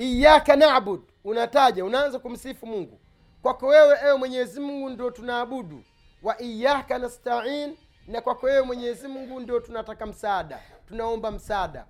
[0.00, 1.00] iyaka nabud.
[1.24, 3.00] Unataja unaanza kumsifu mungu.
[3.42, 5.82] Kwako wewe ewe mwenyezi mungu ndio tunaabudu.
[6.22, 10.62] Wa iyaka nastain na kwako wewe mwenyezi mungu ndio tunataka msaada.
[10.88, 11.86] Tunaomba msaada.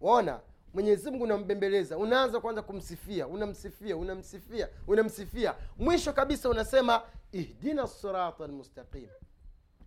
[0.00, 0.40] Waona
[0.74, 1.98] mwenyezi mungu unambembeleza.
[1.98, 3.26] Unaanza kwanza kumsifia.
[3.26, 5.54] Unamsifia unamsifia unamsifia.
[5.78, 9.08] Mwisho kabisa unasema ihdina sirata lmustaqim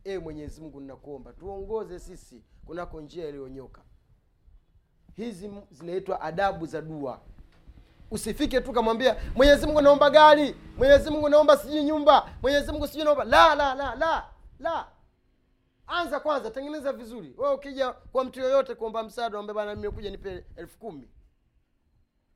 [0.04, 1.34] ewe mwenyezi mungu ninakuomba.
[1.34, 3.82] Tuongoze sisi kunako njia iliyonyoka
[5.16, 7.20] hizi zinaitwa adabu za dua.
[8.12, 10.56] Usifike tu kamwambia mwenyezi mungu naomba gari.
[10.78, 12.30] Mwenyezi mungu naomba sijui nyumba.
[12.42, 13.24] Mwenyezi mungu sijui naomba.
[13.24, 14.26] La la la la
[14.60, 14.88] la.
[15.88, 17.34] Anza kwanza tengeneza vizuri.
[17.38, 21.10] We ukija kwa mtu yoyote kuomba msaada ombe bana nimekuja nipe elfu kumi.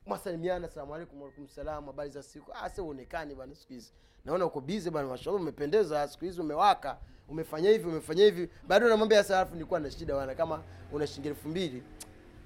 [0.06, 2.52] Mwasalimiana salamu alaikum walaikum salam habari za siku.
[2.54, 3.94] Ah, si uonekani bana siku hizi.
[4.26, 6.98] Naona uko bizi bana mashallah umependeza siku hizi umewaka.
[7.30, 8.50] Umefanya hivi umefanya hivi.
[8.68, 11.84] Bado namwambia sasa alafu nilikuwa na shida bana kama una shilingi elfu mbili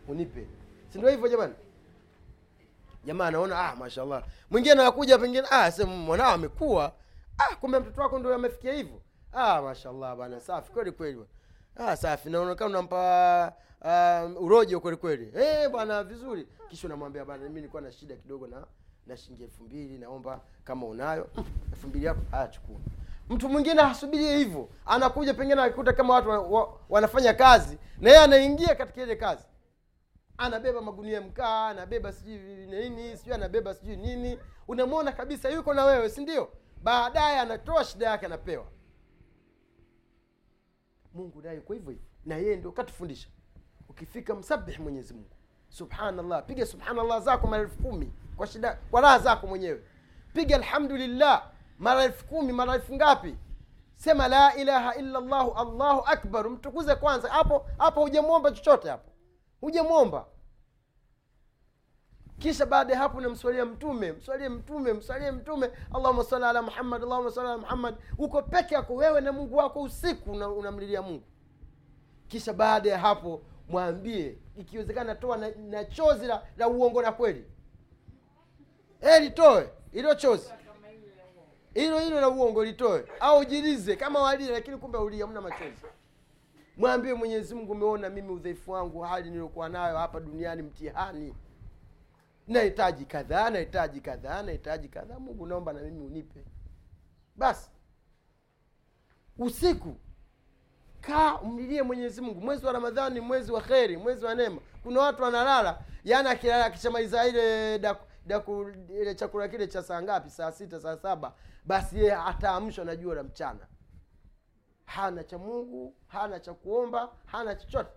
[0.08, 0.48] unipe
[0.94, 1.54] si ndio hivyo jamani?
[3.06, 4.24] Jamaa anaona ah mashallah.
[4.52, 6.94] Mwingine anakuja pengine ah sema mwanao amekuwa
[7.38, 9.02] ah kumbe mtoto wako ndio amefikia hivyo.
[9.34, 11.30] Ah mashallah bana safi kweli kweli bwana.
[11.92, 12.30] Ah safi.
[12.30, 15.32] Naonekana unampa uh, urojo kweli kweli.
[15.36, 16.48] Eh bwana vizuri.
[16.70, 18.64] Kisha unamwambia bana mimi nilikuwa na shida kidogo na
[19.08, 21.28] na shilingi elfu mbili naomba kama unayo.
[21.74, 22.22] Elfu mbili yako?
[22.32, 22.76] Ah chukua.
[23.30, 24.70] Mtu mwingine hasubirie hivyo.
[24.86, 29.44] Anakuja pengine akikuta kama watu wa, wa, wanafanya kazi na yeye anaingia katika ile kazi
[30.38, 34.40] anabeba magunia mkaa anabeba sijui nini sijui anabeba sijui nini.
[34.68, 36.50] Unamwona kabisa yuko na wewe si ndio?
[36.84, 38.66] Baadaye anatoa shida yake anapewa.
[41.14, 42.06] Mungu naye yuko hivyo hivyo.
[42.26, 43.30] Na yeye ndio katufundisha.
[43.90, 45.36] Ukifika msabih mwenyezi mungu.
[45.70, 46.46] Subhanallah.
[46.46, 49.84] Piga subhanallah zako mara elfu kumi kwa shida kwa raha zako mwenyewe.
[50.34, 53.36] Piga alhamdulillah mara elfu kumi mara elfu ngapi?
[53.96, 56.50] Sema la ilaha illa llahu allahu akbar.
[56.50, 57.30] Mtukuze kwanza.
[57.30, 59.13] Hapo hapo hujamwomba chochote hapo
[59.64, 60.26] hujamwomba.
[62.40, 67.32] Kisha baada ya hapo namswalia mtume mswalie mtume mswalie mtume allahuma sali ala muhammad allahuma
[67.32, 67.96] sali ala muhammad.
[68.18, 71.24] Uko peke yako wewe na mungu wako usiku una- unamlilia mungu.
[72.28, 77.46] Kisha baada ya hapo mwambie ikiwezekana toa na, na chozi la, la uongo na kweli.
[79.02, 80.50] E litoe ilo chozi.
[81.74, 83.06] Hilo hilo la uongo litoe.
[83.20, 85.86] Au jilize kama walia lakini kumbe ulia mna machozi
[86.78, 91.36] mwambie mwenyezi mungu umeona mimi udhaifu wangu hali niliokuwa nayo hapa duniani mtihani.
[92.48, 95.20] Nahitaji kadhaa nahitaji kadhaa nahitaji kadhaa.
[95.20, 96.46] Mungu naomba na mimi unipe.
[97.36, 97.70] Basi
[99.38, 99.96] usiku
[101.02, 102.42] kaa umlilie mwenyezi mungu.
[102.42, 104.62] Mwezi wa ramadhani ni mwezi wa kheri mwezi wa neema.
[104.84, 107.76] Kuna watu wanalala yaani akilala akishamaliza ile
[109.02, 110.30] ile chakula kile cha saa ngapi?
[110.30, 111.34] Saa sita saa saba.
[111.66, 113.68] Basi yeye ataamshwa na jua la mchana
[114.86, 117.90] hana cha mungu hana cha kuomba hana chochote.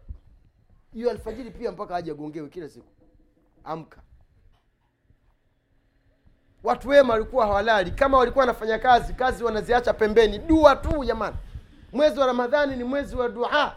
[0.92, 2.86] Hiyo alfajiri pia mpaka aje agongewe kila siku.
[3.64, 4.00] Amka.
[6.64, 7.90] Watu wema walikuwa hawalali.
[7.90, 10.38] Kama walikuwa wanafanya kazi kazi wanaziacha pembeni.
[10.38, 11.36] Dua tu jamani.
[11.92, 13.74] Mwezi wa ramadhani ni mwezi wa dua.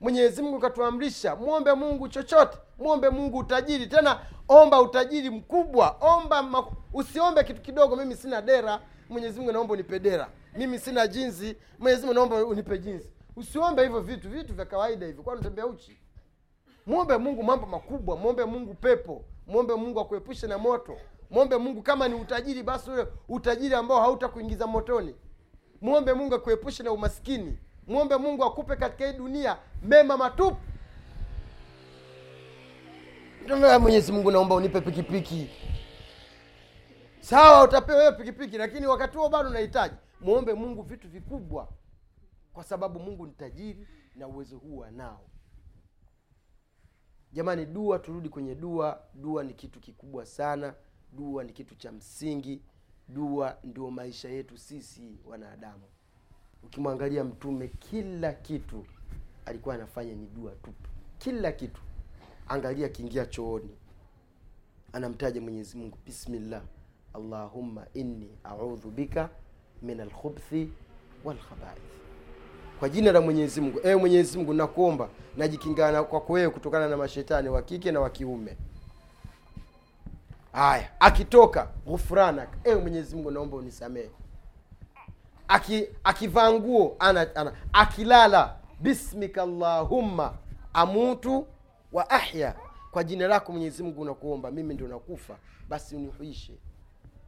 [0.00, 2.58] Mwenyezi mungu katuamrisha mwombe mungu chochote.
[2.78, 3.86] Mwombe mungu utajiri.
[3.86, 5.96] Tena omba utajiri mkubwa.
[6.00, 6.74] Omba maku...
[6.92, 8.80] usiombe kitu kidogo mimi sina dera.
[9.08, 11.56] Mwenyezi mungu naomba unipe dera mimi sina jinsi.
[11.78, 13.10] Mwenyezi mungu naomba unipe jinsi.
[13.36, 15.22] Usiombe hivyo vitu vitu vya kawaida hivyo.
[15.22, 15.98] Kwani unatembea uchi?
[16.86, 18.16] Mwombe mungu mambo makubwa.
[18.16, 19.24] Mwombe mungu pepo.
[19.46, 20.96] Mwombe mungu akuepushe na moto.
[21.30, 25.14] Mwombe mungu kama ni utajiri basi ule utajiri ambao hautakuingiza motoni.
[25.80, 27.58] Mwombe mungu akuepushe na umaskini.
[27.86, 30.56] Mwombe mungu akupe katika hii dunia mema matupu.
[33.80, 35.50] Mwenyezi mungu naomba unipe pikipiki.
[37.20, 41.68] Sawa utapewa hiyo pikipiki lakini wakati huo bado unahitaji mwombe mungu vitu vikubwa
[42.52, 45.20] kwa sababu mungu ni tajiri na uwezo huu anao.
[47.32, 49.02] Jamani dua turudi kwenye dua.
[49.14, 50.74] Dua ni kitu kikubwa sana.
[51.12, 52.62] Dua ni kitu cha msingi.
[53.08, 55.84] Dua ndio maisha yetu sisi wanadamu.
[56.62, 58.86] Ukimwangalia mtume kila kitu
[59.46, 60.88] alikuwa anafanya ni dua tupu.
[61.18, 61.82] Kila kitu.
[62.48, 63.76] Angalia akiingia chooni.
[64.92, 66.62] Anamtaja mwenyezi mungu bismillah
[67.14, 69.30] allahumma inni audhu bika
[69.82, 70.72] min alkhubthi
[71.24, 71.82] walkhabaith.
[72.78, 73.80] Kwa jina la mwenyezi mungu.
[73.84, 78.56] Ewe mwenyezi mungu nakuomba najikingana kwako wewe kutokana na mashetani wa kike na wa kiume.
[80.52, 84.10] Haya akitoka ghufranak ewe mwenyezi mungu naomba unisamehe.
[85.48, 88.54] Aki akivaa nguo ana, ana akilala.
[88.80, 90.34] Bismika llahumma
[90.72, 91.46] amutu
[91.92, 92.54] wa ahya.
[92.90, 94.50] Kwa jina lako mwenyezi mungu nakuomba.
[94.50, 95.36] Mimi ndio nakufa.
[95.68, 96.52] Basi unihuishe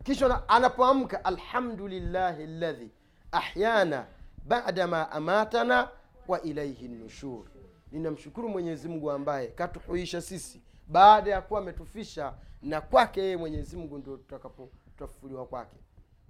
[0.04, 2.90] kisha na- anapoamka alhamdulillahi ladhi
[3.32, 4.06] ahyana
[4.46, 5.88] bada ma amatana
[6.28, 7.44] wa ilaihi nushur.
[7.92, 13.98] Ninamshukuru mwenyezi mungu ambaye katuhuisha sisi baada ya kuwa ametufisha na kwake yeye mwenyezi mungu
[13.98, 15.76] ndio tutakapotafufuliwa kwake.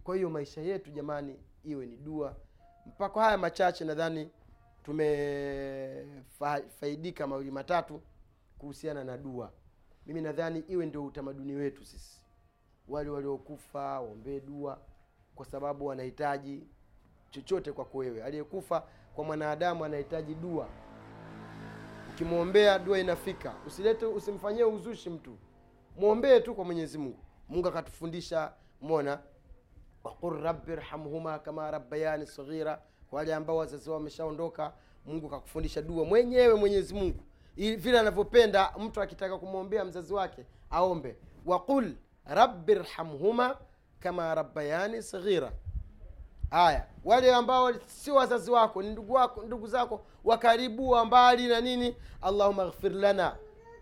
[0.05, 2.37] Kwa hiyo maisha yetu jamani iwe ni dua.
[2.87, 4.31] Mpaka haya machache nadhani
[6.31, 8.03] tumefaidika mawili matatu
[8.59, 9.53] kuhusiana na dua.
[10.07, 12.20] Mimi nadhani iwe ndio utamaduni wetu sisi
[12.91, 14.79] wale waliokufa waombee dua
[15.35, 16.67] kwa sababu wanahitaji
[17.31, 18.23] chochote kwako wewe.
[18.23, 18.83] Aliyekufa
[19.15, 20.69] kwa mwanadamu anahitaji dua.
[22.15, 23.55] Ukimwombea dua inafika.
[23.67, 25.37] Usilete usimfanyie uzushi mtu.
[25.97, 27.19] Mwombee tu kwa mwenyezi mungu.
[27.49, 29.19] Mungu akatufundisha mona
[30.05, 32.83] waqul rabbi rhamhuma kama rabbayani saghira.
[33.11, 34.73] Kwa wale ambao wazazi wao wameshaondoka
[35.07, 37.21] mungu kakufundisha dua mwenyewe mwenyezi mungu.
[37.57, 41.17] Vile anavyopenda mtu akitaka kumwombea mzazi wake aombe.
[41.47, 41.95] Waqul
[42.27, 43.57] rabbi rhamhuma
[44.01, 45.53] kama rabbayani saghira.
[46.51, 51.49] Haya wale ambao sio wazazi wako ni ndugu wako ndugu zako wa karibu wa mbali
[51.49, 53.37] na nini allahuma ghfir lana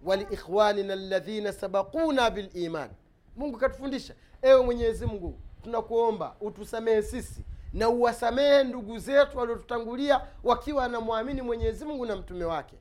[0.05, 2.91] waliikhwanina alladhina sabaquna biliman
[3.37, 4.15] mungu katufundisha.
[4.43, 12.07] Ewe mwenyezi mungu tunakuomba utusamehe sisi na uwasamehe ndugu zetu waliotutangulia wakiwa anamwamini mwenyezi mungu
[12.07, 12.77] na mtume wake.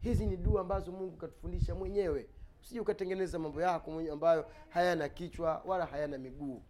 [0.00, 2.26] Hizi ni dua ambazo mungu katufundisha mwenyewe
[2.62, 6.62] usije ukatengeneza mambo yako ambayo hayana kichwa wala hayana miguu.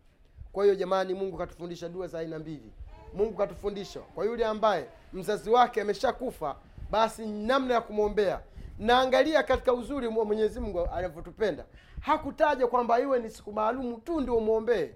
[0.53, 2.73] Kwa hiyo jamani mungu katufundisha dua za aina mbili.
[3.15, 6.57] Mungu katufundisha kwa yule ambaye mzazi wake ameshakufa
[6.91, 8.41] basi namna ya kumwombea.
[8.79, 11.65] Naangalia katika uzuri wa mwenyezi mungu anavyotupenda
[12.01, 14.91] hakutaja kwamba iwe ni siku maalumu tu ndio umwombee.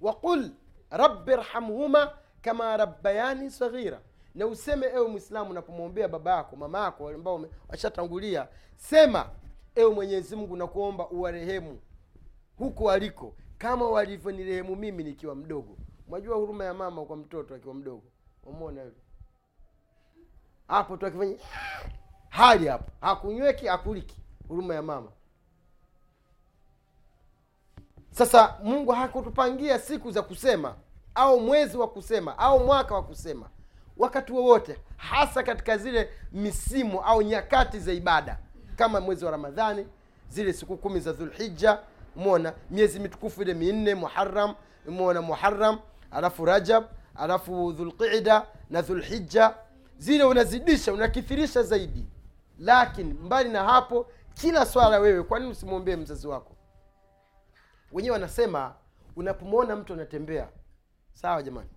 [0.00, 0.50] Waqul
[0.90, 2.12] rabbi rhamhuma
[2.42, 4.00] kama rabbayani saghira
[4.36, 9.30] na useme ewe mwislamu unapomwombea baba yako mama yako ambao washatangulia sema
[9.74, 11.78] ewe mwenyezi mungu nakuomba uwarehemu
[12.58, 15.76] huko waliko kama walivyonirehemu mimi nikiwa mdogo.
[16.08, 18.02] Mwajua huruma ya mama kwa mtoto akiwa mdogo?
[18.44, 18.90] Umona
[20.68, 21.38] hapo tu
[22.28, 22.90] hali hapo.
[23.00, 24.22] Hakunyweki hakuliki.
[24.48, 25.12] Huruma ya mama.
[28.10, 30.74] Sasa mungu hakutupangia siku za kusema
[31.14, 33.50] au mwezi wa kusema au mwaka wa kusema
[33.96, 38.38] wakati wowote hasa katika zile misimu au nyakati za ibada
[38.76, 39.86] kama mwezi wa ramadhani
[40.28, 41.78] zile siku kumi za dhulhija
[42.16, 44.54] mona miezi mitukufu ile minne muharam
[44.88, 45.78] mona muharam
[46.10, 46.84] alafu rajab
[47.14, 49.54] alafu dhulqida na dhulhija
[49.98, 52.06] zile unazidisha unakithirisha zaidi.
[52.58, 56.56] Lakini mbali na hapo kila swala wewe kwa nini usimwombee mzazi wako?
[57.92, 58.74] Wenyewe wanasema
[59.16, 60.48] unapomwona mtu anatembea
[61.12, 61.68] sawa jamani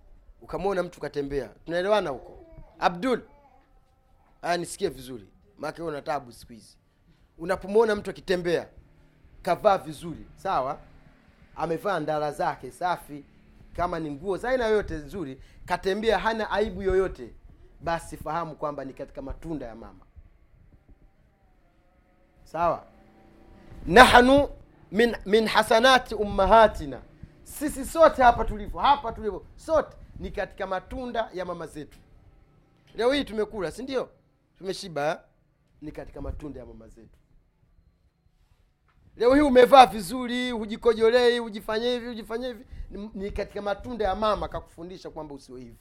[0.41, 2.45] ukamwona mtu katembea tunaelewana huko?
[2.79, 3.21] Abdul
[4.41, 5.27] aya nisikie vizuri.
[5.57, 6.77] Maake una tabu siku hizi.
[7.37, 8.67] Unapomwona mtu akitembea
[9.41, 10.79] kavaa vizuri sawa?
[11.55, 13.23] Amevaa ndara zake safi
[13.75, 17.33] kama ni nguo za aina yoyote nzuri katembea hana aibu yoyote
[17.81, 20.05] basi fahamu kwamba ni katika matunda ya mama.
[22.43, 22.83] Sawa?
[23.85, 24.49] Nahnu
[24.91, 27.01] min min hasanati ummahatina.
[27.43, 31.99] Sisi sote hapa tulivyo hapa tulivyo sote ni katika matunda ya mama zetu.
[32.95, 34.09] Leo hii tumekula si ndio?
[34.57, 35.17] Tumeshiba eh?
[35.81, 37.19] ni katika matunda ya mama zetu.
[39.15, 42.65] Leo hii umevaa vizuri hujikojolei hujifanye hivi hujifanye hivi.
[43.13, 45.75] Ni, katika matunda ya mama kakufundisha kwamba usiwe hivyo.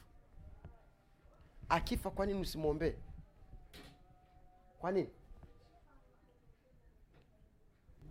[1.69, 2.95] Akifa kwa nini usimwombee?
[4.79, 5.09] Kwa nini?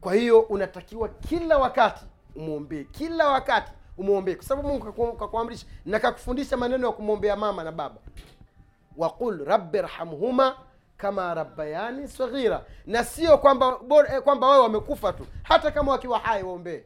[0.02, 2.06] Kwa hiyo unatakiwa kila wakati
[2.36, 4.36] umwombee kila wakati umwombee.
[4.36, 7.96] Kwa sababu mungu kakuamrisha na kakufundisha maneno ya kumwombea mama na baba.
[8.98, 10.58] Waqul rabbi rhamhuma
[10.98, 12.66] kama rabbayani saghira.
[12.86, 15.26] Na sio kwamba bora- eh, kwamba wao wamekufa tu.
[15.44, 16.84] Hata kama wakiwa hai waombee.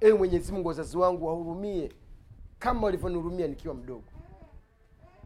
[0.00, 1.92] Ewe mwenyezi mungu wazazi wangu wahurumie.
[2.58, 4.04] Kama walivyonihurumia nikiwa mdogo.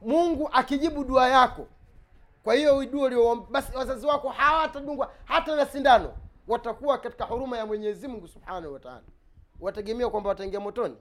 [0.02, 1.66] Mungu akijibu dua yako
[2.44, 5.12] kwa hiyo dua basi wazazi wako hawatadungwa.
[5.24, 6.12] Hata na sindano
[6.48, 9.02] watakuwa katika huruma ya mwenyezi mungu subhanahu wataala
[9.60, 10.96] wategemea kwamba wataingia motoni?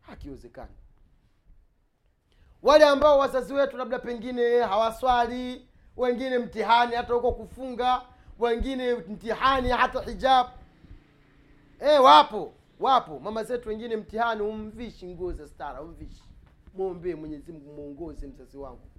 [0.00, 0.74] Hakiwezekani.
[2.62, 8.02] Wale ambao wazazi wetu labda pengine hawaswali wengine mtihani hata huko kufunga
[8.38, 10.46] wengine mtihani hata hijab.
[11.80, 13.18] E, wapo wapo.
[13.18, 16.24] Mama zetu wengine mtihani umvishi nguo za stara umvishi.
[16.74, 18.90] Mwombee mwenyezimngu mwongoze mzazi wangu.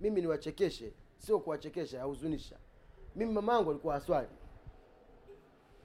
[0.00, 2.56] Mimi niwachekeshe sio kuwachekesha yahuzunisha
[3.16, 4.28] mimi mama yangu alikuwa aswali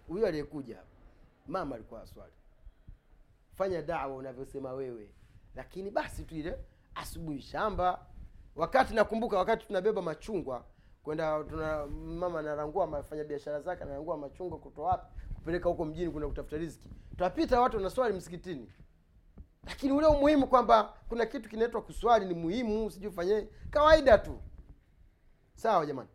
[0.07, 0.83] huyo aliyekuja
[1.47, 2.33] mama alikuwa aswali
[3.53, 5.09] fanya dawa unavyosema wewe.
[5.55, 6.57] Lakini basi tu ile
[6.95, 8.05] asubuhi shamba
[8.55, 10.65] wakati nakumbuka wakati tunabeba machungwa
[11.03, 16.27] kwenda tuna mama anarangua mafanya biashara zake anarangua machungwa kutoa wapi kupeleka huko mjini kuna
[16.27, 16.89] kutafuta riziki.
[17.09, 18.71] Tutapita watu wanaswali msikitini.
[19.65, 24.39] Lakini ule umuhimu kwamba kuna kitu kinaitwa kuswali ni muhimu sijui ufanye kawaida tu.
[25.55, 26.09] Sawa jamani.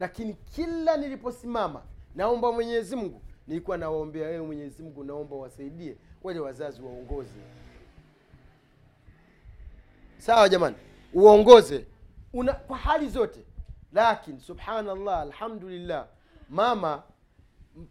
[0.00, 1.82] Lakini kila niliposimama
[2.14, 7.30] naomba mwenyezi mungu nilikuwa nawaombea wewe mwenyezi mungu naomba wasaidie wale wazazi waongoze.
[10.18, 10.76] Sawa jamani?
[11.14, 11.86] Uongoze.
[12.32, 13.44] Una kwa hali zote.
[13.92, 16.08] Lakini subhanallah alhamdulillah.
[16.48, 17.02] Mama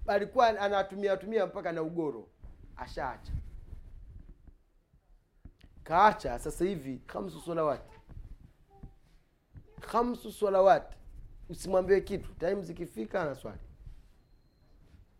[0.07, 2.27] alikuwa anatumia tumia mpaka na ugoro.
[2.77, 3.31] Ashaacha.
[5.83, 7.97] Kaacha sasa hivi khamsu salawati
[9.79, 10.97] khamsu salawati
[11.49, 12.29] usimwambie kitu.
[12.33, 13.59] Time zikifika anaswali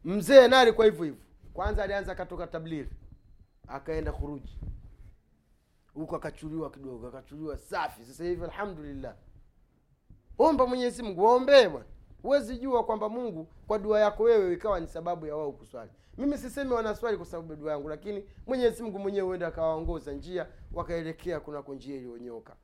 [0.03, 1.21] mzee naye alikuwa hivyo hivyo.
[1.53, 2.89] Kwanza alianza akatoka tablighi
[3.71, 4.59] akaenda khuruji
[5.93, 8.05] huko akachuliwa kidogo akachuliwa safi.
[8.05, 9.15] Sasa hivi alhamdulillah.
[10.37, 11.85] Omba mwenyezi mungu waombee bwana.
[12.21, 15.91] Huwezi jua kwamba mungu kwa dua yako wewe ikawa ni sababu ya wao kuswali.
[16.17, 20.47] Mimi sisemi wanaswali kwa sababu ya dua yangu lakini mwenyezi mungu mwenyewe huenda akawaongoza njia
[20.73, 22.55] wakaelekea kunako njia iliyonyoka.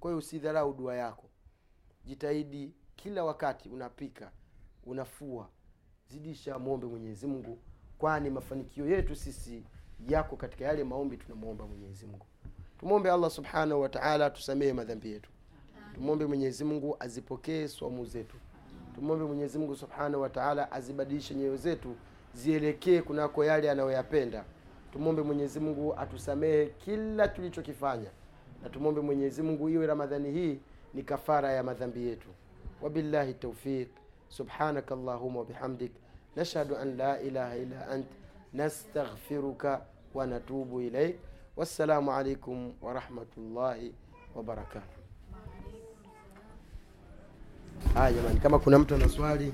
[0.00, 1.30] Kwa hiyo usidharau dua yako.
[2.04, 4.32] Jitahidi kila wakati unapika
[4.84, 5.48] unafua.
[6.06, 7.58] Zidisha mwombe mwenyezi mungu
[7.98, 9.64] kwani mafanikio yetu sisi
[10.08, 12.26] yako katika yale maombi tunamwomba mwenyezi mungu.
[12.80, 15.30] Tumwombe allah subhanahu wa taala atusamehe madhambi yetu.
[15.94, 18.36] Tumwombe mwenyezi mungu azipokee swamu zetu.
[18.94, 21.94] Tumwombe mwenyezi mungu subhanahu wataala azibadilishe nyoyo zetu
[22.34, 24.44] zielekee kunako yale anayoyapenda.
[24.92, 28.10] Tumwombe mwenyezi mungu atusamehe kila tulichokifanya.
[28.62, 30.58] Na tumwombe mwenyezi mungu iwe ramadhani hii
[30.94, 32.28] ni kafara ya madhambi yetu.
[32.82, 33.88] Wabillahi taufiq
[34.28, 35.92] subhanaka allahuma wabihamdik
[36.36, 38.06] nashhadu an la ilaha illa ant
[38.52, 39.80] nastaghfiruka
[40.14, 41.16] wa natubu ilaik
[41.56, 43.94] wassalamu alaikum warahmatullahi
[44.34, 44.98] wabarakatuh
[47.94, 49.52] haya jamani kama kuna mtu ana swali